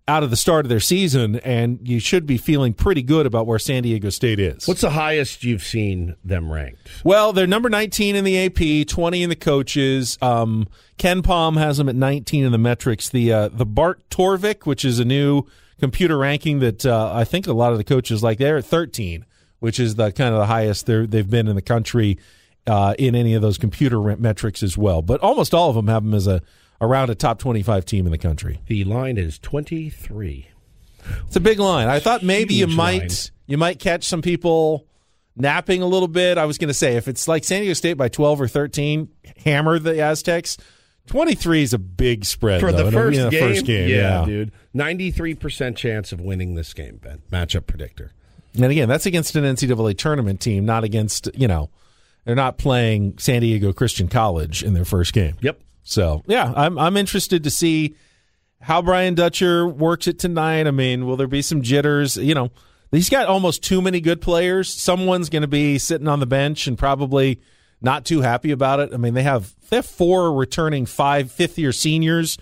[0.09, 3.45] out of the start of their season, and you should be feeling pretty good about
[3.45, 4.67] where San Diego State is.
[4.67, 6.89] What's the highest you've seen them ranked?
[7.03, 10.17] Well, they're number 19 in the AP, 20 in the coaches.
[10.19, 13.07] Um, KenPom has them at 19 in the metrics.
[13.07, 15.43] The uh, the Bart Torvik, which is a new
[15.79, 19.25] computer ranking that uh, I think a lot of the coaches like, they're at 13,
[19.59, 22.17] which is the kind of the highest they've been in the country
[22.67, 25.01] uh, in any of those computer metrics as well.
[25.01, 26.41] But almost all of them have them as a
[26.81, 28.61] around a top 25 team in the country.
[28.67, 30.47] The line is twenty three.
[31.27, 31.87] It's a big line.
[31.87, 33.09] I thought maybe you might line.
[33.47, 34.85] you might catch some people
[35.35, 36.37] napping a little bit.
[36.37, 39.09] I was going to say if it's like San Diego State by 12 or 13,
[39.45, 40.57] hammer the Aztecs.
[41.07, 43.89] 23 is a big spread For though, the first, in the game, first game.
[43.89, 46.97] yeah, Yeah, dude, ninety three percent chance of winning this game.
[46.97, 48.13] Ben, matchup predictor.
[48.55, 51.69] And again, that's against an NCAA tournament team, not against you know
[52.25, 55.35] they're not playing San Diego Christian College in their first game.
[55.41, 55.59] Yep.
[55.83, 57.95] So yeah, I'm I'm interested to see
[58.61, 60.67] how Brian Dutcher works it tonight.
[60.67, 62.17] I mean, will there be some jitters?
[62.17, 62.51] You know,
[62.91, 64.69] he's got almost too many good players.
[64.71, 67.39] Someone's going to be sitting on the bench and probably
[67.81, 68.93] not too happy about it.
[68.93, 72.37] I mean, they have they have four returning five fifth year seniors,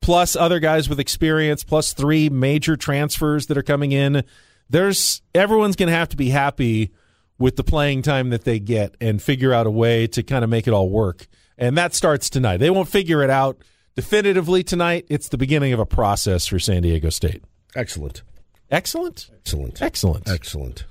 [0.00, 4.22] plus other guys with experience, plus three major transfers that are coming in.
[4.68, 6.92] There's everyone's going to have to be happy
[7.38, 10.50] with the playing time that they get and figure out a way to kind of
[10.50, 11.26] make it all work.
[11.58, 12.58] And that starts tonight.
[12.58, 13.58] They won't figure it out
[13.94, 15.06] definitively tonight.
[15.08, 17.42] It's the beginning of a process for San Diego State.
[17.74, 18.22] Excellent.
[18.70, 19.30] Excellent.
[19.40, 19.80] Excellent.
[19.82, 20.28] Excellent.
[20.28, 20.84] Excellent.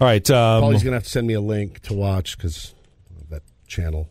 [0.00, 0.30] All right.
[0.30, 2.74] Um, Paulie's going to have to send me a link to watch because
[3.30, 4.08] that channel.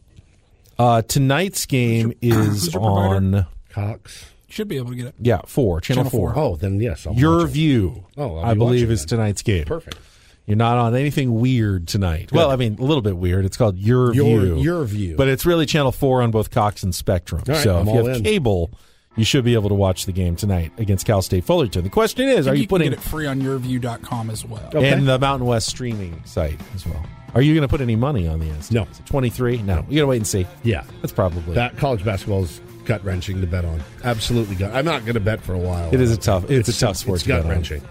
[0.78, 3.16] uh, tonight's game is your provider?
[3.38, 4.26] on Cox.
[4.50, 5.16] Should be able to get it.
[5.20, 6.34] yeah four channel, Channel four.
[6.34, 6.42] four.
[6.44, 7.06] Oh, then yes.
[7.06, 7.52] I'll Your watch it.
[7.52, 9.20] view, Oh, I'll I be believe, is then.
[9.20, 9.66] tonight's game.
[9.66, 9.98] Perfect.
[10.46, 12.32] You're not on anything weird tonight.
[12.32, 13.44] Well, I mean, a little bit weird.
[13.44, 14.58] It's called Your, Your- View.
[14.60, 15.16] Your View.
[15.18, 17.44] But it's really Channel 4 on both Cox and Spectrum.
[17.50, 18.24] All right, so I'm if you have in.
[18.24, 18.72] cable,
[19.18, 21.84] you should be able to watch the game tonight against Cal State Fullerton.
[21.84, 24.64] The question is, are think you can putting get it free on yourview.com as well.
[24.74, 24.90] Okay.
[24.90, 27.06] and the Mountain West streaming site as well?
[27.36, 28.72] Are you going to put any money on the SDS?
[28.72, 28.84] No.
[28.84, 29.64] Is 23?
[29.64, 29.86] No.
[29.90, 30.48] You got to wait and see.
[30.64, 30.86] Yeah.
[31.02, 31.56] That's probably.
[31.56, 33.84] That college basketball is gut wrenching to bet on.
[34.04, 34.74] Absolutely gut.
[34.74, 35.94] I'm not going to bet for a while.
[35.94, 37.82] It is a tough- it's a tough sport It's to gut wrenching.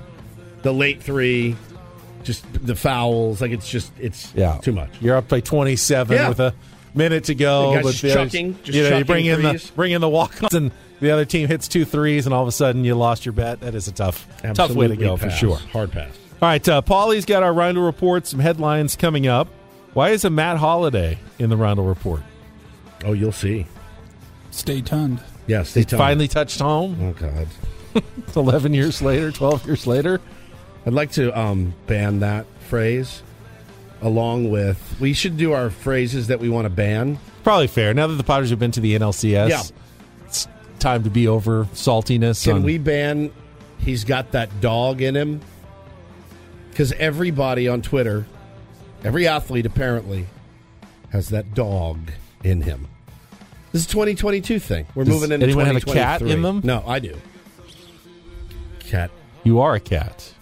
[0.63, 1.55] The late three,
[2.25, 3.41] just the fouls.
[3.41, 4.59] Like it's just it's yeah.
[4.59, 4.91] too much.
[5.01, 6.29] You're up by 27 Yeah.
[6.29, 6.55] with a
[6.95, 7.75] minute to go.
[7.77, 10.01] The but just the others- chucking, just you know, you bring in the bring in
[10.01, 12.95] the walk-ons and the other team hits two threes, and all of a sudden you
[12.95, 13.61] lost your bet.
[13.61, 15.57] That is a tough, tough way to Absolutely go for sure.
[15.57, 16.09] Hard pass.
[16.41, 18.27] All right, uh, Paulie's got our Roundel report.
[18.27, 19.49] Some headlines coming up.
[19.93, 22.23] Why is a Matt Holliday in the Roundel report?
[23.05, 23.67] Oh, you'll see.
[24.57, 25.21] Stay tuned.
[25.47, 26.97] Yes, they He tell finally touched home.
[27.01, 27.47] Oh God.
[28.19, 30.21] It's 11 years later, 12 years later.
[30.85, 33.23] I'd like to um, ban that phrase
[34.03, 37.19] along with we should do our phrases that we want to ban.
[37.43, 37.95] Probably fair.
[37.95, 39.63] Now that the Padres have been to the NLCS, Yeah.
[40.27, 40.47] it's
[40.79, 42.45] time to be over saltiness.
[42.45, 43.31] Can on, we ban
[43.79, 45.41] he's got that dog in him?
[46.71, 48.27] Because everybody on Twitter,
[49.05, 50.27] every athlete apparently
[51.11, 51.99] has that dog
[52.45, 52.89] in him.
[53.77, 54.87] This is a 2022 thing.
[54.95, 56.33] We're Does moving into anyone have a cat 2023.
[56.33, 56.61] in them?
[56.65, 57.15] No, I do.
[58.81, 59.11] Cat
[59.45, 60.33] You are a cat.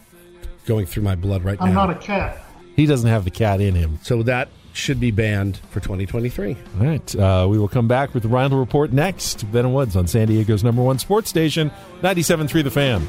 [0.67, 1.67] going through my blood right now.
[1.67, 1.87] I'm now.
[1.87, 2.41] not a cat.
[2.77, 3.99] He doesn't have the cat in him.
[4.03, 6.57] so that should be banned for 2023.
[6.79, 7.17] All right.
[7.17, 9.51] Uh, we will come back with the Roundel report next.
[9.51, 13.05] Ben and Woods on San Diego's number one sports station, 97.3 The Fan.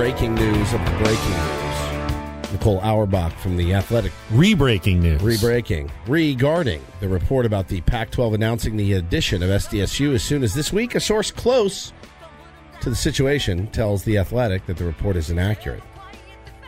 [0.00, 2.52] Breaking news of the breaking news.
[2.52, 4.12] Nicole Auerbach from The Athletic.
[4.30, 5.20] Re-breaking news.
[5.20, 5.92] Re-breaking.
[6.06, 10.72] Regarding the report about the Pac-12 announcing the addition of SDSU as soon as this
[10.72, 11.92] week, a source close
[12.80, 15.82] to the situation tells The Athletic that the report is inaccurate.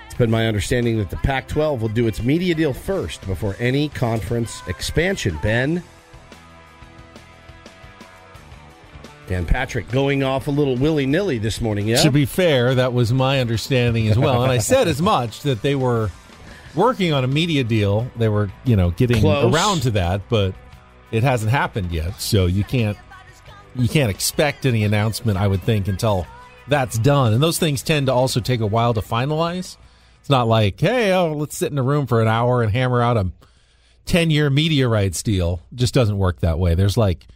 [0.04, 3.88] It's been my understanding that the Pac-12 will do its media deal first before any
[3.88, 5.38] conference expansion.
[5.42, 5.82] Ben?
[9.46, 12.02] Patrick going off a little willy-nilly this morning, yeah?
[12.02, 14.42] To be fair, that was my understanding as well.
[14.42, 16.10] And I said as much that they were
[16.74, 18.10] working on a media deal.
[18.16, 19.52] They were, you know, getting Close.
[19.52, 20.54] around to that, but
[21.10, 22.20] it hasn't happened yet.
[22.20, 22.96] So you can't
[23.74, 26.26] you can't expect any announcement, I would think, until
[26.68, 27.32] that's done.
[27.32, 29.76] And those things tend to also take a while to finalize.
[30.20, 33.02] It's not like, hey, oh, let's sit in a room for an hour and hammer
[33.02, 33.30] out a
[34.06, 35.60] 10 year media rights deal.
[35.72, 36.74] It just doesn't work that way.
[36.74, 37.26] There's like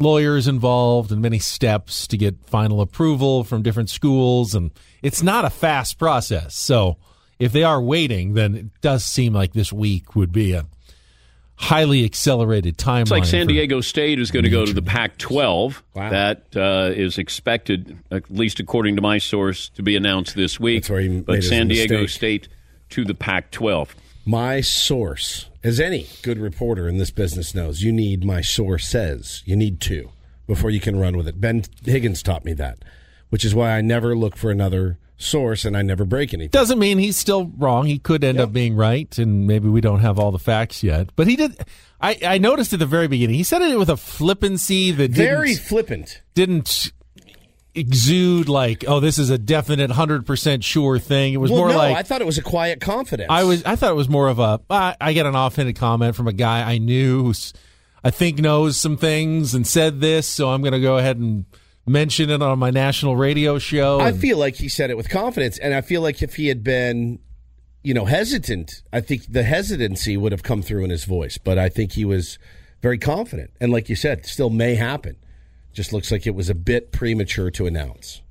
[0.00, 4.54] lawyers involved and many steps to get final approval from different schools.
[4.54, 4.70] And
[5.02, 6.54] it's not a fast process.
[6.54, 6.96] So
[7.38, 10.66] if they are waiting, then it does seem like this week would be a
[11.56, 13.02] highly accelerated timeline.
[13.02, 15.82] It's like San Diego State is going to go to the Pac 12.
[15.94, 20.84] That uh, is expected, at least according to my source, to be announced this week.
[20.84, 22.44] That's where he but his San Diego mistake.
[22.44, 22.48] State
[22.90, 23.94] to the Pac 12.
[24.24, 29.42] My source, as any good reporter in this business knows, you need my source says.
[29.46, 30.10] You need two
[30.46, 31.40] before you can run with it.
[31.40, 32.78] Ben Higgins taught me that,
[33.30, 36.50] which is why I never look for another source and I never break anything.
[36.50, 37.86] Doesn't mean he's still wrong.
[37.86, 41.10] He could end up being right, and maybe we don't have all the facts yet.
[41.16, 41.56] But he did.
[42.00, 45.54] I, I noticed at the very beginning, he said it with a flippancy that Very
[45.54, 46.22] flippant.
[46.34, 46.92] didn't
[47.74, 51.32] exude like, oh, this is a definite hundred percent sure thing.
[51.32, 53.28] It was well, more no, like I thought it was a quiet confidence.
[53.30, 53.64] I was.
[53.64, 54.60] I thought it was more of a.
[54.68, 57.52] I I get an offhanded comment from a guy I knew who's,
[58.02, 61.44] I think knows some things and said this, so I'm going to go ahead and
[61.86, 64.00] mention it on my national radio show.
[64.00, 66.62] I feel like he said it with confidence, and I feel like if he had
[66.62, 67.18] been,
[67.82, 71.38] you know, hesitant, I think the hesitancy would have come through in his voice.
[71.38, 72.38] But I think he was
[72.82, 73.50] very confident.
[73.60, 75.16] And like you said, still may happen.
[75.72, 78.22] Just looks like it was a bit premature to announce.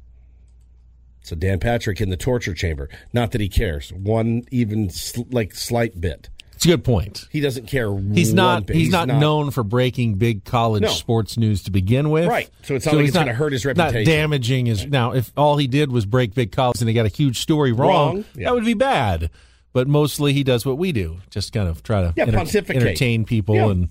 [1.21, 2.89] So Dan Patrick in the torture chamber.
[3.13, 3.91] Not that he cares.
[3.93, 6.29] One even sl- like slight bit.
[6.55, 7.25] It's a good point.
[7.31, 7.97] He doesn't care.
[8.13, 8.65] He's not.
[8.65, 8.75] bit.
[8.75, 10.89] He's, not, known for breaking big college No.
[10.89, 12.27] sports news to begin with.
[12.27, 12.49] Right.
[12.63, 13.99] So it's not like he's it's gonna hurt his reputation.
[14.01, 14.85] Not damaging his.
[14.85, 17.71] Now, if all he did was break big college and he got a huge story
[17.71, 18.45] wrong, Wrong, yeah.
[18.49, 19.29] that would be bad.
[19.71, 22.81] But mostly he does what we do, just kind of try to Yeah, pontificate.
[22.81, 23.69] entertain people Yeah.
[23.69, 23.89] and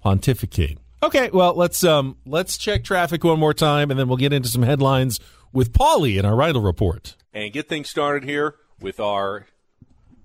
[0.00, 0.78] pontificate.
[1.04, 4.48] Okay, well let's um let's check traffic one more time, and then we'll get into
[4.48, 5.20] some headlines
[5.52, 7.14] with Paulie in our Reindl report.
[7.34, 9.44] and get things started here with our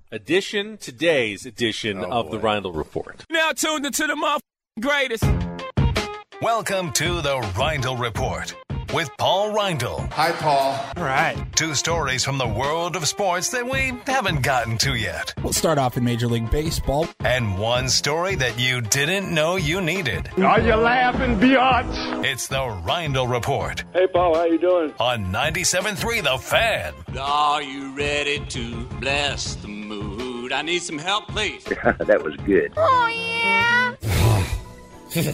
[0.10, 3.26] edition, today's edition of the Reindl Report.
[3.30, 5.26] Now tuned into the motherfucking greatest.
[6.42, 8.56] Welcome to the Reindl Report
[8.93, 10.10] with Paul Reindl.
[10.12, 10.80] Hi, Paul.
[10.97, 11.38] All right.
[11.56, 15.34] Two stories from the world of sports that we haven't gotten to yet.
[15.43, 17.08] We'll start off in Major League Baseball.
[17.19, 20.30] And one story that you didn't know you needed.
[20.39, 22.25] Are you laughing, biatch?
[22.25, 24.93] It's the Reindl Report Hey, Paul, how you doing?
[24.99, 26.93] on 97.3 The Fan.
[27.19, 30.52] Are you ready to bless the mood?
[30.52, 31.63] I need some help, please.
[31.99, 32.73] that was good.
[32.75, 33.95] Oh, yeah.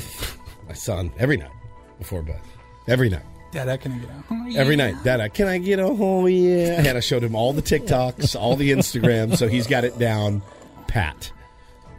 [0.68, 1.52] My son every night
[2.00, 2.42] before bed.
[2.88, 3.24] Every night.
[3.52, 4.24] Dad, can I get out.
[4.32, 4.60] Oh, yeah.
[4.60, 4.96] Every night.
[5.04, 6.80] Dad, can I get a oh yeah?
[6.86, 10.42] And I showed him all the TikToks, all the Instagrams, so he's got it down
[10.88, 11.32] pat.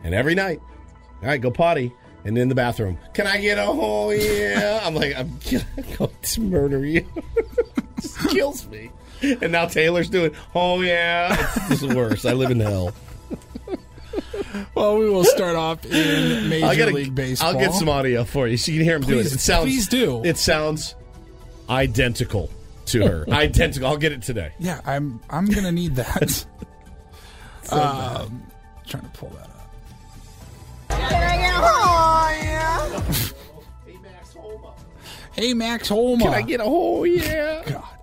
[0.04, 0.60] And every night,
[1.22, 1.92] all right, go potty.
[2.24, 4.80] And in the bathroom, can I get a oh yeah?
[4.82, 5.38] I'm like, I'm
[5.96, 7.06] going to murder you.
[8.00, 8.90] Just kills me.
[9.22, 11.36] And now Taylor's doing, oh yeah.
[11.70, 12.26] It's the worst.
[12.26, 12.92] I live in hell.
[14.74, 17.50] Well, we will start off in Major gotta- League Baseball.
[17.50, 19.22] I'll get some audio for you so you can hear him do it.
[19.22, 20.24] Please- It sounds, please do.
[20.24, 20.95] It sounds
[21.68, 22.50] identical
[22.86, 23.24] to her.
[23.30, 23.88] identical.
[23.88, 24.52] I'll get it today.
[24.58, 25.20] Yeah, I'm.
[25.30, 26.46] I'm gonna need that.
[27.62, 28.20] So bad.
[28.20, 28.42] um,
[28.86, 29.70] trying to pull that up.
[31.58, 33.02] Oh, yeah.
[35.32, 36.22] hey, Max Homa.
[36.22, 37.64] Can I get a oh yeah?
[37.66, 37.95] God.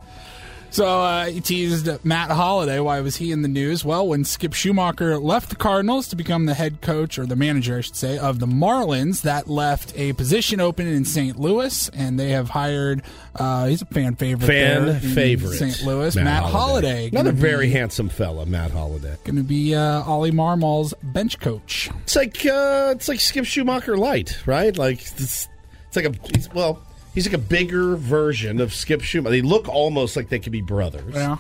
[0.74, 2.80] So uh, he teased Matt Holliday.
[2.80, 3.86] Why was he in the news?
[3.86, 7.78] Well, when Skip Schumaker left the Cardinals to become the head coach, or the manager,
[7.78, 11.40] I should say, of the Marlins, that left a position open in St.
[11.40, 13.04] Louis, and they have hired.
[13.36, 14.48] Uh, he's a fan favorite.
[14.48, 15.58] Fan favorite.
[15.58, 15.84] St.
[15.84, 16.16] Louis.
[16.16, 17.10] Matt, Holliday.
[17.10, 19.16] Another gonna very be, handsome fella, Matt Holliday.
[19.26, 21.92] Going to be uh, Ollie Marmol's bench coach.
[22.02, 24.76] It's like uh, it's like Skip Schumaker light, right?
[24.76, 25.48] Like it's,
[25.88, 26.82] it's like a he's, well,
[27.14, 29.30] he's like a bigger version of Skip Schumaker.
[29.30, 31.16] They look almost like they could be brothers.
[31.16, 31.38] Yeah.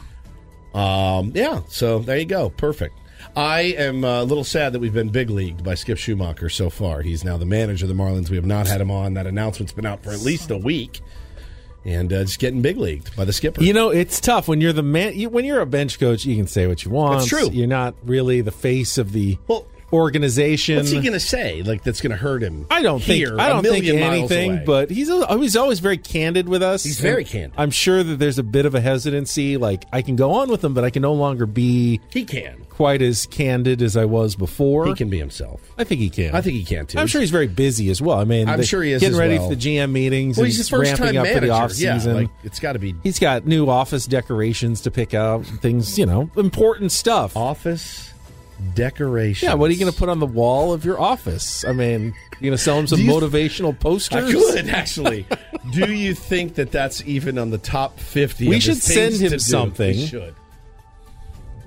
[0.73, 1.61] Um, yeah.
[1.67, 2.49] So there you go.
[2.49, 2.97] Perfect.
[3.35, 6.69] I am uh, a little sad that we've been big leagued by Skip Schumaker so
[6.69, 7.01] far.
[7.01, 8.29] He's now the manager of the Marlins.
[8.29, 9.13] We have not had him on.
[9.13, 11.01] That announcement's been out for at least a week,
[11.85, 13.63] and uh, it's getting big leagued by the skipper.
[13.63, 15.17] You know, it's tough when you're the man.
[15.17, 17.19] You, when you're a bench coach, you can say what you want.
[17.19, 17.49] That's true.
[17.49, 19.37] You're not really the face of the
[19.93, 20.77] organization.
[20.77, 21.61] What's he going to say?
[21.63, 22.65] Like that's going to hurt him?
[22.69, 25.97] I don't here, think I don't think anything, but he's al- oh, he's always very
[25.97, 26.83] candid with us.
[26.83, 27.53] He's very candid.
[27.57, 29.57] I'm sure that there's a bit of a hesitancy.
[29.57, 32.65] Like I can go on with him, but I can no longer be he can
[32.69, 34.87] quite as candid as I was before.
[34.87, 35.61] He can be himself.
[35.77, 36.33] I think he can.
[36.35, 36.97] I think he can too.
[36.97, 38.17] I'm sure he's very busy as well.
[38.17, 39.49] I mean, I'm the- sure he is getting ready well.
[39.49, 40.37] for the GM meetings.
[40.37, 41.53] Well, and he's the first ramping time up for the manager.
[41.53, 42.15] off Yeah, season.
[42.15, 46.05] like, it's got to be He's got new office decorations to pick out, things, you
[46.05, 47.37] know, important stuff.
[47.37, 48.12] Office
[48.73, 49.47] decorations.
[49.47, 51.65] Yeah, what are you going to put on the wall of your office?
[51.65, 54.23] I mean, you going to sell him some motivational posters?
[54.23, 55.25] I could actually.
[55.71, 58.47] do you think that that's even on the top fifty?
[58.47, 59.95] We should send him something.
[59.95, 60.35] We should.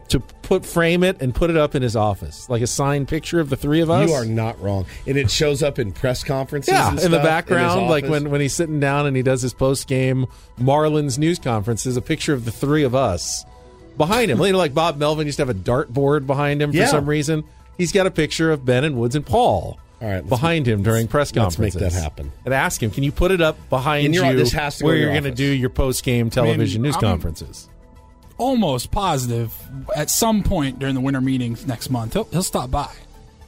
[0.09, 3.41] to put frame it and put it up in his office, like a signed picture
[3.41, 4.09] of the three of us.
[4.09, 6.73] You are not wrong, and it shows up in press conferences.
[6.73, 9.53] Yeah, in the background, his like when, when he's sitting down and he does his
[9.53, 10.27] post game
[10.59, 13.45] Marlins news conference, there's a picture of the three of us
[13.99, 14.41] behind him.
[14.41, 16.87] you know, like Bob Melvin used to have a dartboard behind him for Yeah.
[16.87, 17.45] some reason.
[17.79, 20.83] He's got a picture of Ben and Woods and Paul All right, let's behind him
[20.83, 21.81] during press conferences.
[21.81, 22.33] let's make that happen.
[22.45, 24.95] And ask him, can you put it up behind your- you this has to where
[24.97, 27.69] in you're going to do your post game television news I'm- conferences?
[28.39, 29.55] Almost positive
[29.95, 32.89] at some point during the winter meetings next month, he'll, he'll stop by.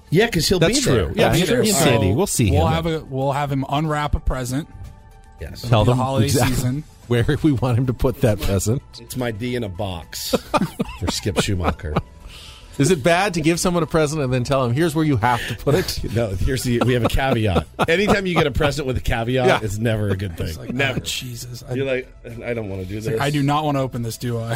[0.09, 1.05] Yeah, because he'll That's be there.
[1.07, 1.15] true.
[1.15, 1.61] Yeah, He'll be there.
[1.61, 2.13] in So- Sandy.
[2.15, 2.73] We'll see We'll him.
[2.73, 4.67] have a we'll have him unwrap a present.
[5.41, 5.65] Yes.
[5.65, 6.85] It'll Tell be the them holiday exactly season.
[7.09, 8.83] where we want him to put that present.
[9.01, 10.31] It's my D in a box
[11.01, 11.97] for Skip Schumaker.
[12.79, 15.17] Is it bad to give someone a present and then tell them, here's where you
[15.17, 16.01] have to put it?
[16.15, 17.67] No, here's the we have a caveat.
[17.89, 19.59] Anytime you get a present with a caveat, Yeah.
[19.63, 20.57] it's never a good thing.
[20.57, 20.99] Like, never.
[20.99, 22.09] oh, Jesus, I, You're like,
[22.45, 23.21] I don't want to do this.
[23.21, 24.53] I do not want to open this, do I?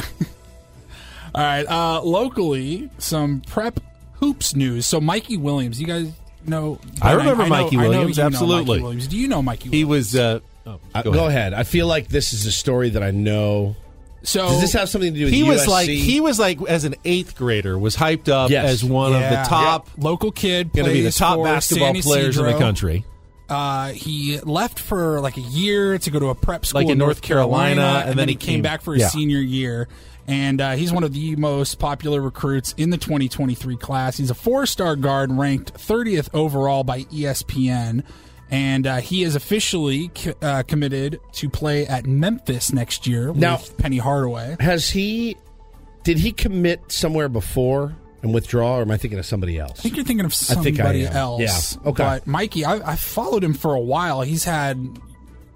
[1.34, 1.66] All right.
[1.66, 3.80] Uh, locally, some prep
[4.14, 4.86] hoops news.
[4.86, 6.12] So Mikey Williams, you guys
[6.46, 6.78] know?
[7.00, 8.74] I remember know- Mikey know Williams, you know absolutely.
[8.76, 9.08] Mikey Williams.
[9.08, 9.70] Do you know Mikey?
[9.70, 10.14] He was.
[10.14, 11.52] Uh, oh, Uh, go go, ahead.
[11.52, 11.54] ahead.
[11.54, 13.76] I feel like this is a story that I know.
[14.24, 15.68] So Does this have something to do with He was USC?
[15.68, 18.70] like he was like as an eighth grader was hyped up Yes.
[18.70, 22.38] as one of the top local kid, going to be the top basketball San players
[22.38, 23.04] in the country.
[23.48, 26.96] Uh, he left for like a year to go to a prep school Like in
[26.98, 29.08] North Carolina, and, then, he came, back for his yeah.
[29.08, 29.88] senior year.
[30.26, 34.16] And uh, he's one of the most popular recruits in the 2023 class.
[34.16, 38.04] He's a four-star guard, ranked 30th overall by ESPN,
[38.52, 40.10] and uh, he is officially
[40.42, 44.56] uh, committed to play at Memphis next year Now- with Penny Hardaway.
[44.60, 45.36] Has he?
[46.04, 49.78] Did he commit somewhere before and withdraw, or am I thinking of somebody else?
[49.80, 51.76] I think you're thinking of somebody else.
[51.76, 51.88] Yeah.
[51.88, 52.02] Okay.
[52.02, 54.20] But Mikey, I, I followed him for a while.
[54.20, 54.76] He's had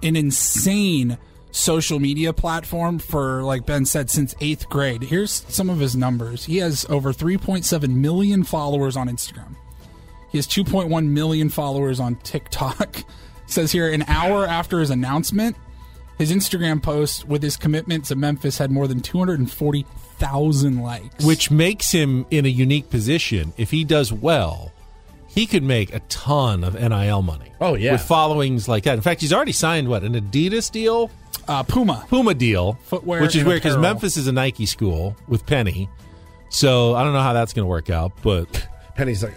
[0.03, 1.19] an insane
[1.51, 5.03] social media platform for, like Ben said, since eighth grade.
[5.03, 6.45] Here's some of his numbers.
[6.45, 9.57] He has over 3.7 million followers on Instagram.
[10.31, 13.05] He has 2.1 million followers on TikTok.
[13.47, 15.57] says here, an hour after his announcement,
[16.19, 21.25] his Instagram post with his commitment to Memphis had more than 240,000 likes.
[21.25, 23.53] which makes him in a unique position.
[23.57, 24.73] If he does well,
[25.29, 27.53] he could make a ton of NIL money.
[27.61, 27.93] Oh, yeah.
[27.93, 28.95] with followings like that.
[28.95, 31.11] In fact, he's already signed what an Adidas deal,
[31.47, 33.77] uh, Puma, Puma deal, Footwear which is and weird because.
[33.77, 35.89] Memphis is a Nike school with Penny.
[36.49, 39.37] So I don't know how that's going to work out, but Penny's like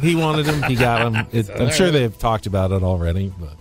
[0.00, 1.26] he wanted him, he got him.
[1.32, 3.54] It, I'm sure they've talked about it already, but.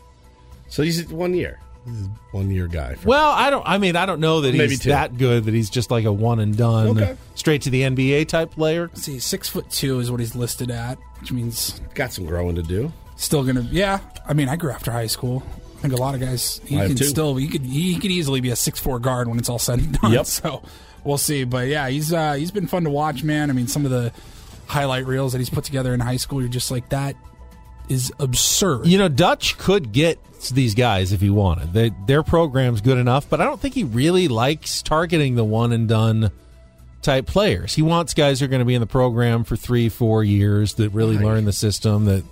[0.69, 1.59] So he's one year.
[1.85, 2.95] He's one year guy.
[2.95, 3.63] For, Well, I don't.
[3.65, 4.89] I mean, I don't know that Maybe he's two.
[4.89, 5.45] that good.
[5.45, 7.15] That he's just like a one and done, Okay.
[7.35, 8.88] straight to the NBA type player.
[8.88, 12.55] Let's see, six foot two is what he's listed at, which means got some growing
[12.55, 12.91] to do.
[13.15, 13.99] Still gonna, yeah.
[14.27, 15.41] I mean, I grew after high school.
[15.77, 17.03] I think a lot of guys he I have can too.
[17.05, 19.79] still he could he could easily be a six four guard when it's all said
[19.79, 20.11] and done.
[20.11, 20.25] Yep.
[20.25, 20.63] So
[21.05, 21.45] we'll see.
[21.45, 23.49] But yeah, he's uh, he's been fun to watch, man.
[23.49, 24.11] I mean, some of the
[24.68, 27.15] highlight reels that he's put together in high school, you're just like that
[27.89, 28.86] is absurd.
[28.86, 30.20] You know, Dutch could get
[30.51, 31.74] these guys if he wanted.
[31.74, 35.72] They, their program's good enough, but I don't think he really likes targeting the one
[35.72, 36.32] and done
[37.01, 37.74] type players.
[37.74, 40.76] He wants guys who are going to be in the program for three, four years
[40.76, 42.24] that really learn the system, that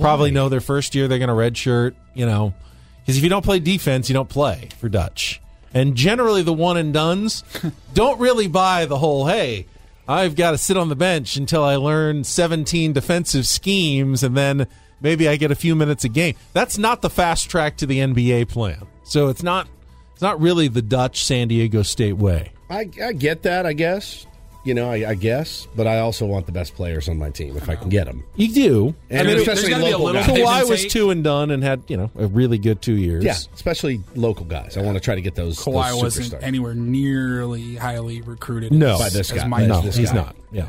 [0.00, 2.54] probably know their first year they're going to redshirt, you know.
[3.00, 5.40] Because if you don't play defense, you don't play for Dutch.
[5.72, 7.44] And generally, the one and duns
[7.94, 9.66] don't really buy the whole, hey,
[10.08, 14.66] I've got to sit on the bench until I learn 17 defensive schemes and then
[15.00, 16.36] maybe I get a few minutes a game.
[16.52, 18.86] That's not the fast track to the NBA plan.
[19.02, 19.68] So it's not
[20.12, 22.52] it's not really the Dutch San Diego State way.
[22.70, 23.66] I, I get that.
[23.66, 24.25] I guess
[24.66, 24.90] you know.
[24.90, 27.76] I, I guess, but I also want the best players on my team if I
[27.76, 28.24] can get them.
[28.34, 28.94] You do.
[29.10, 30.64] And I mean, especially there's be a local little guys.
[30.64, 33.24] Kawhi was two and done and had you know a really good two years.
[33.24, 34.76] Yeah, especially local guys.
[34.76, 35.58] I want to try to get those.
[35.58, 38.72] Kawhi those wasn't anywhere nearly highly recruited.
[38.72, 38.94] No.
[38.94, 39.48] as, By this as guy.
[39.48, 39.96] Mike no, is.
[39.96, 40.36] he's not.
[40.52, 40.68] Yeah.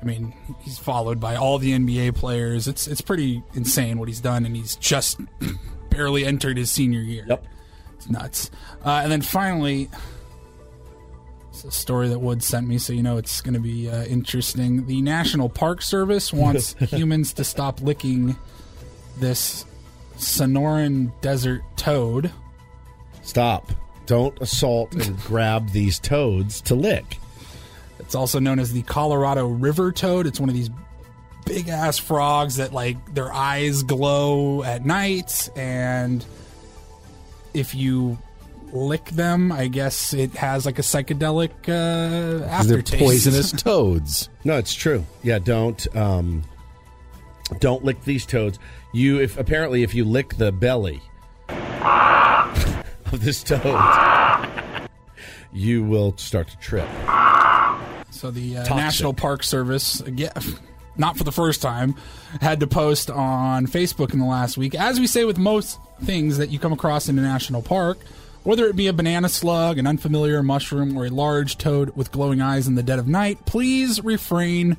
[0.00, 2.68] I mean, he's followed by all the NBA players.
[2.68, 5.20] It's it's pretty insane what he's done, and he's just
[5.90, 7.24] barely entered his senior year.
[7.28, 7.44] Yep,
[7.94, 8.50] it's nuts.
[8.84, 9.88] Uh, and then finally,
[11.64, 14.04] it's a story that Wood sent me, so you know it's going to be uh,
[14.04, 14.86] interesting.
[14.86, 18.36] The National Park Service wants humans to stop licking
[19.18, 19.64] this
[20.16, 22.30] Sonoran desert toad.
[23.22, 23.72] Stop!
[24.06, 27.18] Don't assault and grab these toads to lick.
[27.98, 30.26] It's also known as the Colorado River toad.
[30.26, 30.70] It's one of these
[31.44, 36.24] big ass frogs that like their eyes glow at night and
[37.54, 38.18] if you
[38.72, 44.28] lick them, I guess it has like a psychedelic uh, They're poisonous toads.
[44.44, 45.04] No, it's true.
[45.22, 46.42] Yeah, don't um,
[47.60, 48.58] don't lick these toads.
[48.92, 51.00] You if apparently if you lick the belly
[51.48, 54.88] of this toad,
[55.52, 56.88] you will start to trip.
[58.10, 60.32] So the uh, National Park Service, again,
[60.96, 61.94] not for the first time,
[62.40, 64.74] had to post on Facebook in the last week.
[64.74, 67.98] As we say with most things that you come across in a national park,
[68.48, 72.40] whether it be a banana slug, an unfamiliar mushroom, or a large toad with glowing
[72.40, 74.74] eyes in the dead of night, please refrain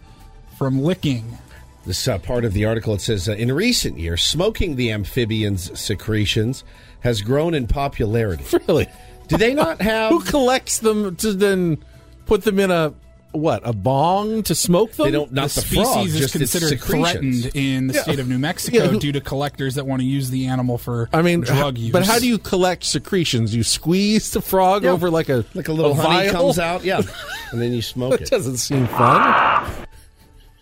[0.57, 1.37] from licking.
[1.85, 5.79] This uh, part of the article it says uh, in recent years, smoking the amphibian's
[5.79, 6.63] secretions
[7.01, 8.43] has grown in popularity.
[8.67, 8.87] Really?
[9.27, 10.13] Do they not have?
[10.13, 11.77] Who collects them to then
[12.25, 12.95] put them in a
[13.31, 15.05] what a bong to smoke them?
[15.05, 18.01] They don't- not the the frog, species is just considered threatened in the Yeah.
[18.03, 21.09] state of New Mexico Yeah, due to collectors that want to use the animal for
[21.13, 21.91] I mean, drug use.
[21.91, 23.53] but how do you collect secretions?
[23.55, 24.91] You squeeze the frog Yeah.
[24.91, 26.31] over like a like a little honey vial?
[26.31, 27.01] comes out, yeah,
[27.51, 28.29] and then you smoke That it.
[28.29, 29.65] doesn't seem fun.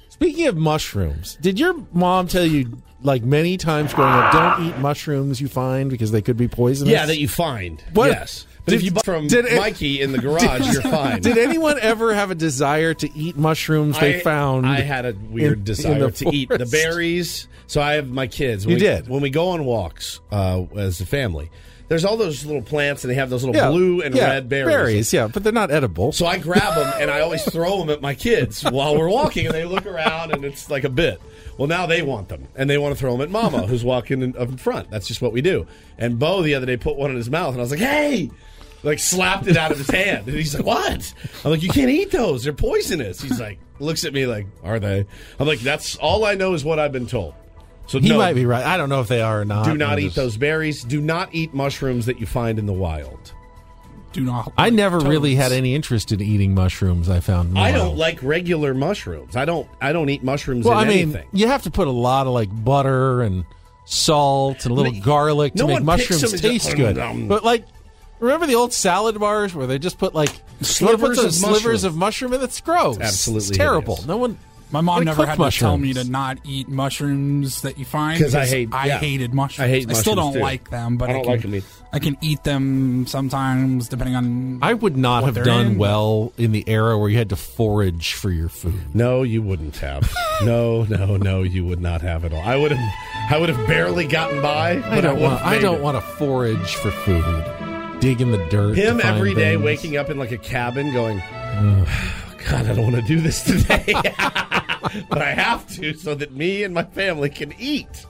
[0.09, 4.77] Speaking of mushrooms, did your mom tell you like many times growing up, don't eat
[4.79, 6.91] mushrooms you find because they could be poisonous?
[6.91, 7.81] Yeah, that you find.
[7.93, 11.21] What- Yes, but if you buy from did it- Mikey in the garage, you're fine.
[11.21, 14.67] Did anyone ever have a desire to eat mushrooms they I- found?
[14.67, 17.47] I had a weird in- desire in to eat the berries.
[17.67, 18.65] So I have my kids.
[18.65, 19.09] You we, did?
[19.09, 21.49] when we go on walks uh, as a family.
[21.89, 24.49] There's all those little plants, and they have those little Yeah, blue and yeah, red
[24.49, 24.73] berries.
[24.75, 26.11] Berries, yeah, but they're not edible.
[26.11, 29.45] So I grab them and I always throw them at my kids while we're walking,
[29.45, 31.21] and they look around, and it's like a bit.
[31.57, 34.21] Well, now they want them, and they want to throw them at Mama, who's walking
[34.21, 34.89] in, up in front.
[34.91, 35.65] That's just what we do.
[35.97, 38.31] And Bo the other day put one in his mouth, and I was like, "Hey!"
[38.83, 41.13] Like slapped it out of his hand, and he's like, "What?"
[41.43, 44.79] I'm like, "You can't eat those; they're poisonous." He's like, looks at me like, "Are
[44.79, 45.05] they?"
[45.39, 47.33] I'm like, "That's all I know is what I've been told."
[47.87, 48.65] So He no, might be right.
[48.65, 49.65] I don't know if they are or not.
[49.65, 50.83] Do not I'm eat just- those berries.
[50.83, 53.33] Do not eat mushrooms that you find in the wild.
[54.13, 54.51] Do not.
[54.57, 57.09] I never really had any interest in eating mushrooms.
[57.09, 57.57] I found.
[57.57, 59.35] I don't like regular mushrooms.
[59.35, 59.67] I don't.
[59.81, 61.27] I don't eat mushrooms Well, in I mean, anything.
[61.33, 63.43] you have to put a lot of like butter and
[63.85, 66.97] salt and a little No- garlic to no make mushrooms them just- taste good.
[66.97, 67.65] Um, But like,
[68.19, 71.83] remember the old salad bars where they just put like Slivers put of slivers mushrooms.
[71.83, 72.99] of mushroom, and it's gross.
[72.99, 73.95] absolutely it's terrible.
[73.95, 74.07] hideous.
[74.07, 74.37] No one.
[74.69, 78.21] My mom never cook had to tell me to not eat mushrooms that you find
[78.21, 78.97] 'Cause I hate- I yeah.
[78.99, 79.65] hated mushrooms.
[79.65, 80.39] I hate I still don't too.
[80.39, 81.65] like them, but I I, don't can, like 'em either.
[81.93, 84.59] I can eat them sometimes depending on.
[84.61, 85.77] I would not what have done in.
[85.77, 88.93] well in the era where you had to forage for your food.
[88.93, 90.13] No, you wouldn't have.
[90.43, 92.41] no, no, no, you would not have at all.
[92.41, 92.93] I would have.
[93.31, 94.81] I would have barely gotten by.
[94.85, 95.43] I don't would want.
[95.45, 95.81] I don't it.
[95.81, 97.23] want to forage for food.
[97.99, 98.75] Dig in the dirt.
[98.77, 99.63] him every day things.
[99.63, 101.17] waking up in like a cabin, going,
[102.49, 103.85] "God, I don't want to do this today,
[105.09, 108.05] but I have to, so that me and my family can eat."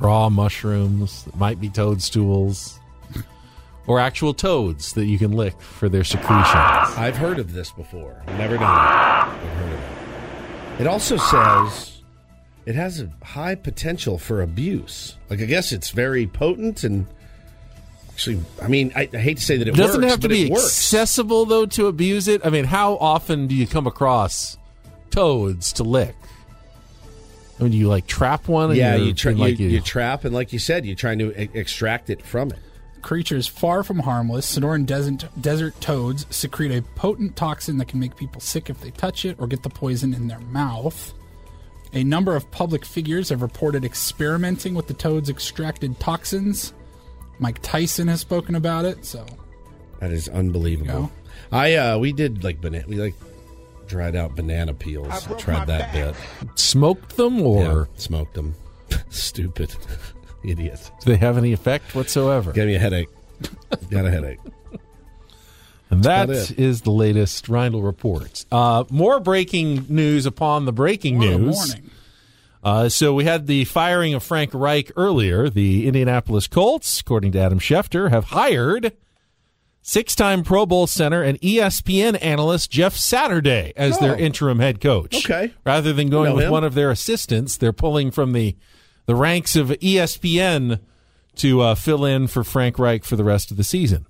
[0.00, 2.80] raw mushrooms that might be toadstools
[3.86, 6.48] or actual toads that you can lick for their secretions.
[6.96, 8.22] I've heard of this before.
[8.26, 8.90] I've never done it.
[8.90, 10.80] I've heard of it.
[10.82, 12.02] It also says
[12.66, 15.16] it has a high potential for abuse.
[15.28, 17.06] Like I guess it's very potent and
[18.20, 20.34] actually, I mean, I, I hate to say that it Doesn't works, have to but
[20.34, 22.44] be accessible though to abuse it.
[22.44, 24.58] I mean, how often do you come across
[25.10, 26.14] toads to lick?
[27.58, 28.70] I mean, do you like trap one?
[28.70, 31.18] and Yeah, you're- tra- and, like you, you trap, and like you said, you're trying
[31.20, 32.58] to e- extract it from it.
[33.00, 38.14] Creatures far from harmless, Sonoran desert, desert toads secrete a potent toxin that can make
[38.16, 41.14] people sick if they touch it or get the poison in their mouth.
[41.94, 46.74] A number of public figures have reported experimenting with the toad's extracted toxins.
[47.40, 49.26] Mike Tyson has spoken about it, so
[50.00, 51.10] That is unbelievable.
[51.50, 53.14] I uh we did like banana we like
[53.88, 55.26] dried out banana peels.
[55.26, 56.14] I tried that bit.
[56.54, 58.54] smoked them or Yeah, smoked them.
[59.10, 59.74] Stupid
[60.44, 60.90] idiot.
[61.00, 62.52] do they have any effect whatsoever?
[62.52, 63.08] Gave me a headache.
[63.90, 64.38] Got a headache.
[65.90, 66.58] And That's that about it.
[66.60, 68.44] is the latest Reindl report.
[68.52, 71.74] Uh, more breaking news upon the breaking What a news.
[72.62, 75.48] Uh, so we had the firing of Frank Reich earlier.
[75.48, 78.92] The Indianapolis Colts, according to Adam Schefter, have hired
[79.82, 84.18] six-time Pro Bowl center and ESPN analyst Jeff Saturday as their Oh.
[84.18, 85.24] interim head coach.
[85.24, 85.54] Okay.
[85.64, 86.50] Rather than going with him.
[86.50, 88.56] one of their assistants, they're pulling from the
[89.06, 90.78] the ranks of ESPN
[91.36, 94.06] to uh, fill in for Frank Reich for the rest of the season.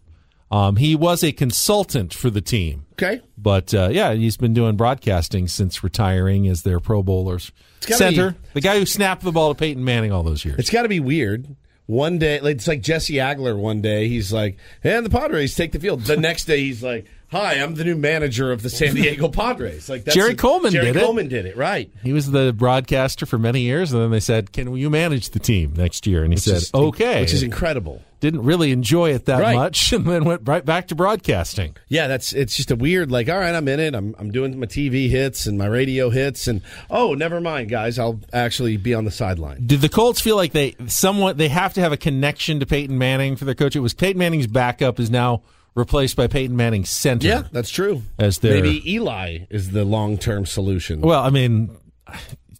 [0.51, 2.84] Um, he was a consultant for the team.
[2.94, 3.20] Okay.
[3.38, 8.32] But uh, yeah, he's been doing broadcasting since retiring as their Pro Bowlers center.
[8.32, 10.59] be- the guy who snapped the ball to Peyton Manning all those years.
[10.59, 11.57] It's got to be weird.
[11.86, 13.59] One day, it's like Jesse Agler.
[13.59, 17.07] One day, he's like, "And the Padres take the field." The next day, he's like,
[17.31, 20.87] "Hi, I'm the new manager of the San Diego Padres." Like that's Jerry Coleman Jerry
[20.87, 20.95] did it.
[20.95, 21.91] Jerry Coleman did it, right?
[22.03, 25.39] He was the broadcaster for many years, and then they said, "Can you manage the
[25.39, 28.03] team next year?" And he said, is- "Okay," which is incredible.
[28.20, 29.55] Didn't really enjoy it that Right.
[29.57, 31.74] much, and then went right back to broadcasting.
[31.89, 33.28] Yeah, that's it's just a weird like.
[33.31, 33.95] All right, I'm in it.
[33.95, 36.61] I'm I'm doing my TV hits and my radio hits, and
[36.91, 37.99] oh, never mind, guys.
[37.99, 39.66] I'll actually be on the sideline.
[39.66, 42.99] Did the Colts feel like they somewhat they have to have a connection to Peyton
[42.99, 43.74] Manning for their coach?
[43.74, 45.43] It was Peyton Manning's backup is now
[45.75, 47.27] replaced by Peyton Manning's center.
[47.29, 48.03] Yeah, that's true.
[48.18, 51.01] As their Maybe Eli is the long term solution.
[51.01, 51.77] Well, I mean,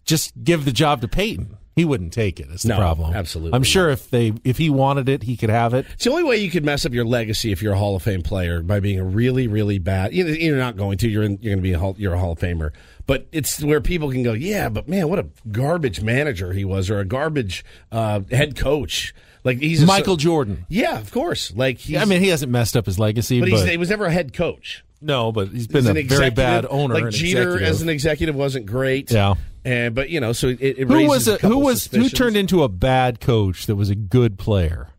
[0.05, 1.57] just give the job to Peyton.
[1.73, 2.47] He wouldn't take it.
[2.49, 2.55] it.
[2.55, 3.13] Is the No, problem?
[3.15, 5.85] absolutely I'm sure if they if he wanted it, he could have it.
[5.93, 8.03] It's the only way you could mess up your legacy if you're a Hall of
[8.03, 10.13] Fame player by being a really, really bad.
[10.13, 11.07] you know, You're not going to.
[11.09, 12.71] You're in, you're going to be a Hall, you're a Hall of Famer.
[13.07, 16.89] But it's where people can go, yeah, but man, what a garbage manager he was,
[16.89, 19.13] or a garbage uh, head coach.
[19.43, 20.65] Like he's a, Michael Jordan.
[20.69, 21.53] Yeah, of course.
[21.55, 24.05] Like he's, I mean, he hasn't messed up his legacy, but but, he was never
[24.05, 24.83] a head coach.
[25.01, 26.93] no, but he's been He's a very bad owner.
[26.93, 27.67] Like Jeter executive.
[27.67, 29.11] as an executive wasn't great.
[29.11, 29.35] Yeah.
[29.65, 32.37] and but you know, so it, it who was a a, who was who turned
[32.37, 34.89] into a bad coach that was a good player?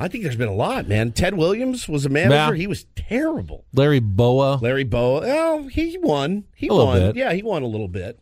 [0.00, 1.10] I think there's been a lot, man.
[1.10, 2.54] Ted Williams was a manager.
[2.54, 2.60] Yeah.
[2.60, 3.64] He was terrible.
[3.74, 4.60] Larry Bowa.
[4.62, 5.22] Larry Bowa.
[5.24, 6.44] Oh, he won.
[6.54, 7.00] He won.
[7.00, 7.16] bit.
[7.16, 8.16] Yeah, he won a little bit.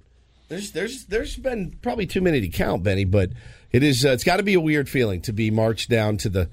[0.49, 3.31] There's there's there's been probably too many to count, Benny, but
[3.73, 6.29] it is uh, it's got to be a weird feeling to be marched down to
[6.29, 6.49] the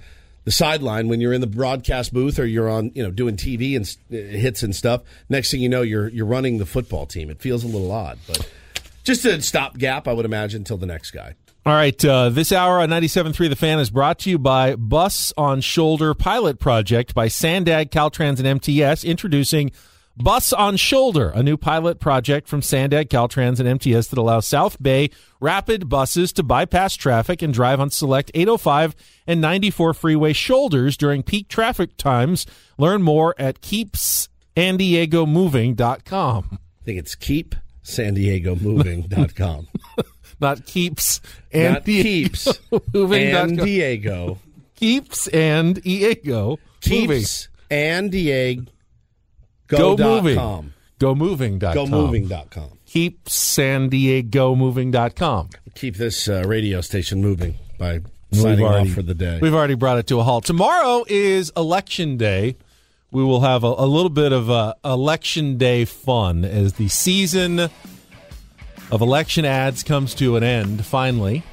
[0.46, 3.76] the sideline when you're in the broadcast booth or you're on, you know, doing TV
[3.76, 5.02] and uh, hits and stuff.
[5.30, 7.30] Next thing you know, you're you're running the football team.
[7.30, 8.50] It feels a little odd, but
[9.04, 11.36] just a stopgap, I would imagine, until the next guy.
[11.66, 15.32] All right, uh, this hour on 97.3 The Fan is brought to you by Bus
[15.38, 19.72] on Shoulder Pilot Project by Sandag, Caltrans, and MTS, introducing
[20.16, 24.80] Bus on Shoulder, a new pilot project from Sandag, Caltrans, and MTS that allows South
[24.82, 25.10] Bay
[25.40, 28.96] rapid buses to bypass traffic and drive on select 805
[29.26, 32.46] and 94 freeway shoulders during peak traffic times.
[32.78, 36.50] Learn more at keepsandiegomoving.com.
[36.52, 39.68] I think it's keep san diego moving.com.
[40.40, 42.60] Not keeps and Not keeps
[42.94, 43.34] moving.
[43.36, 44.38] and Diego.
[44.76, 46.50] Keeps and Diego.
[46.50, 46.60] moving.
[46.82, 48.66] Keeps and Diego.
[49.78, 50.36] Go moving.
[50.38, 50.74] com.
[51.00, 51.74] Go moving.com.
[51.74, 52.70] Go moving.com.
[52.86, 55.50] Keep San Diego moving.com.
[55.76, 58.02] Keep this uh, radio station moving by
[58.32, 59.40] signing off for the day.
[59.42, 60.46] We've already brought it to a halt.
[60.46, 62.56] Tomorrow is election day.
[63.12, 67.60] We will have a, a little bit of uh, election day fun as the season
[67.60, 71.44] of election ads comes to an end finally.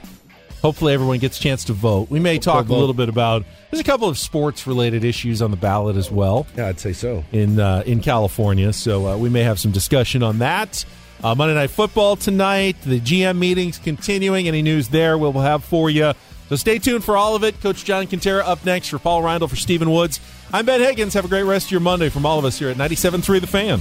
[0.62, 2.10] Hopefully, everyone gets a chance to vote.
[2.10, 3.44] We may talk a little bit about.
[3.70, 6.46] There's a couple of sports related issues on the ballot as well.
[6.56, 7.24] Yeah, I'd say so.
[7.32, 8.72] in uh, in California.
[8.72, 10.84] So uh, we may have some discussion on that.
[11.22, 12.76] Uh, Monday Night Football tonight.
[12.82, 14.48] The GM meetings continuing.
[14.48, 16.12] Any news there we'll have for you.
[16.48, 17.60] So stay tuned for all of it.
[17.60, 20.18] Coach John Kentera up next for Paul Reindl for Stephen Woods.
[20.52, 21.14] I'm Ben Higgins.
[21.14, 23.46] Have a great rest of your Monday from all of us here at 97.3 The
[23.46, 23.80] Fan.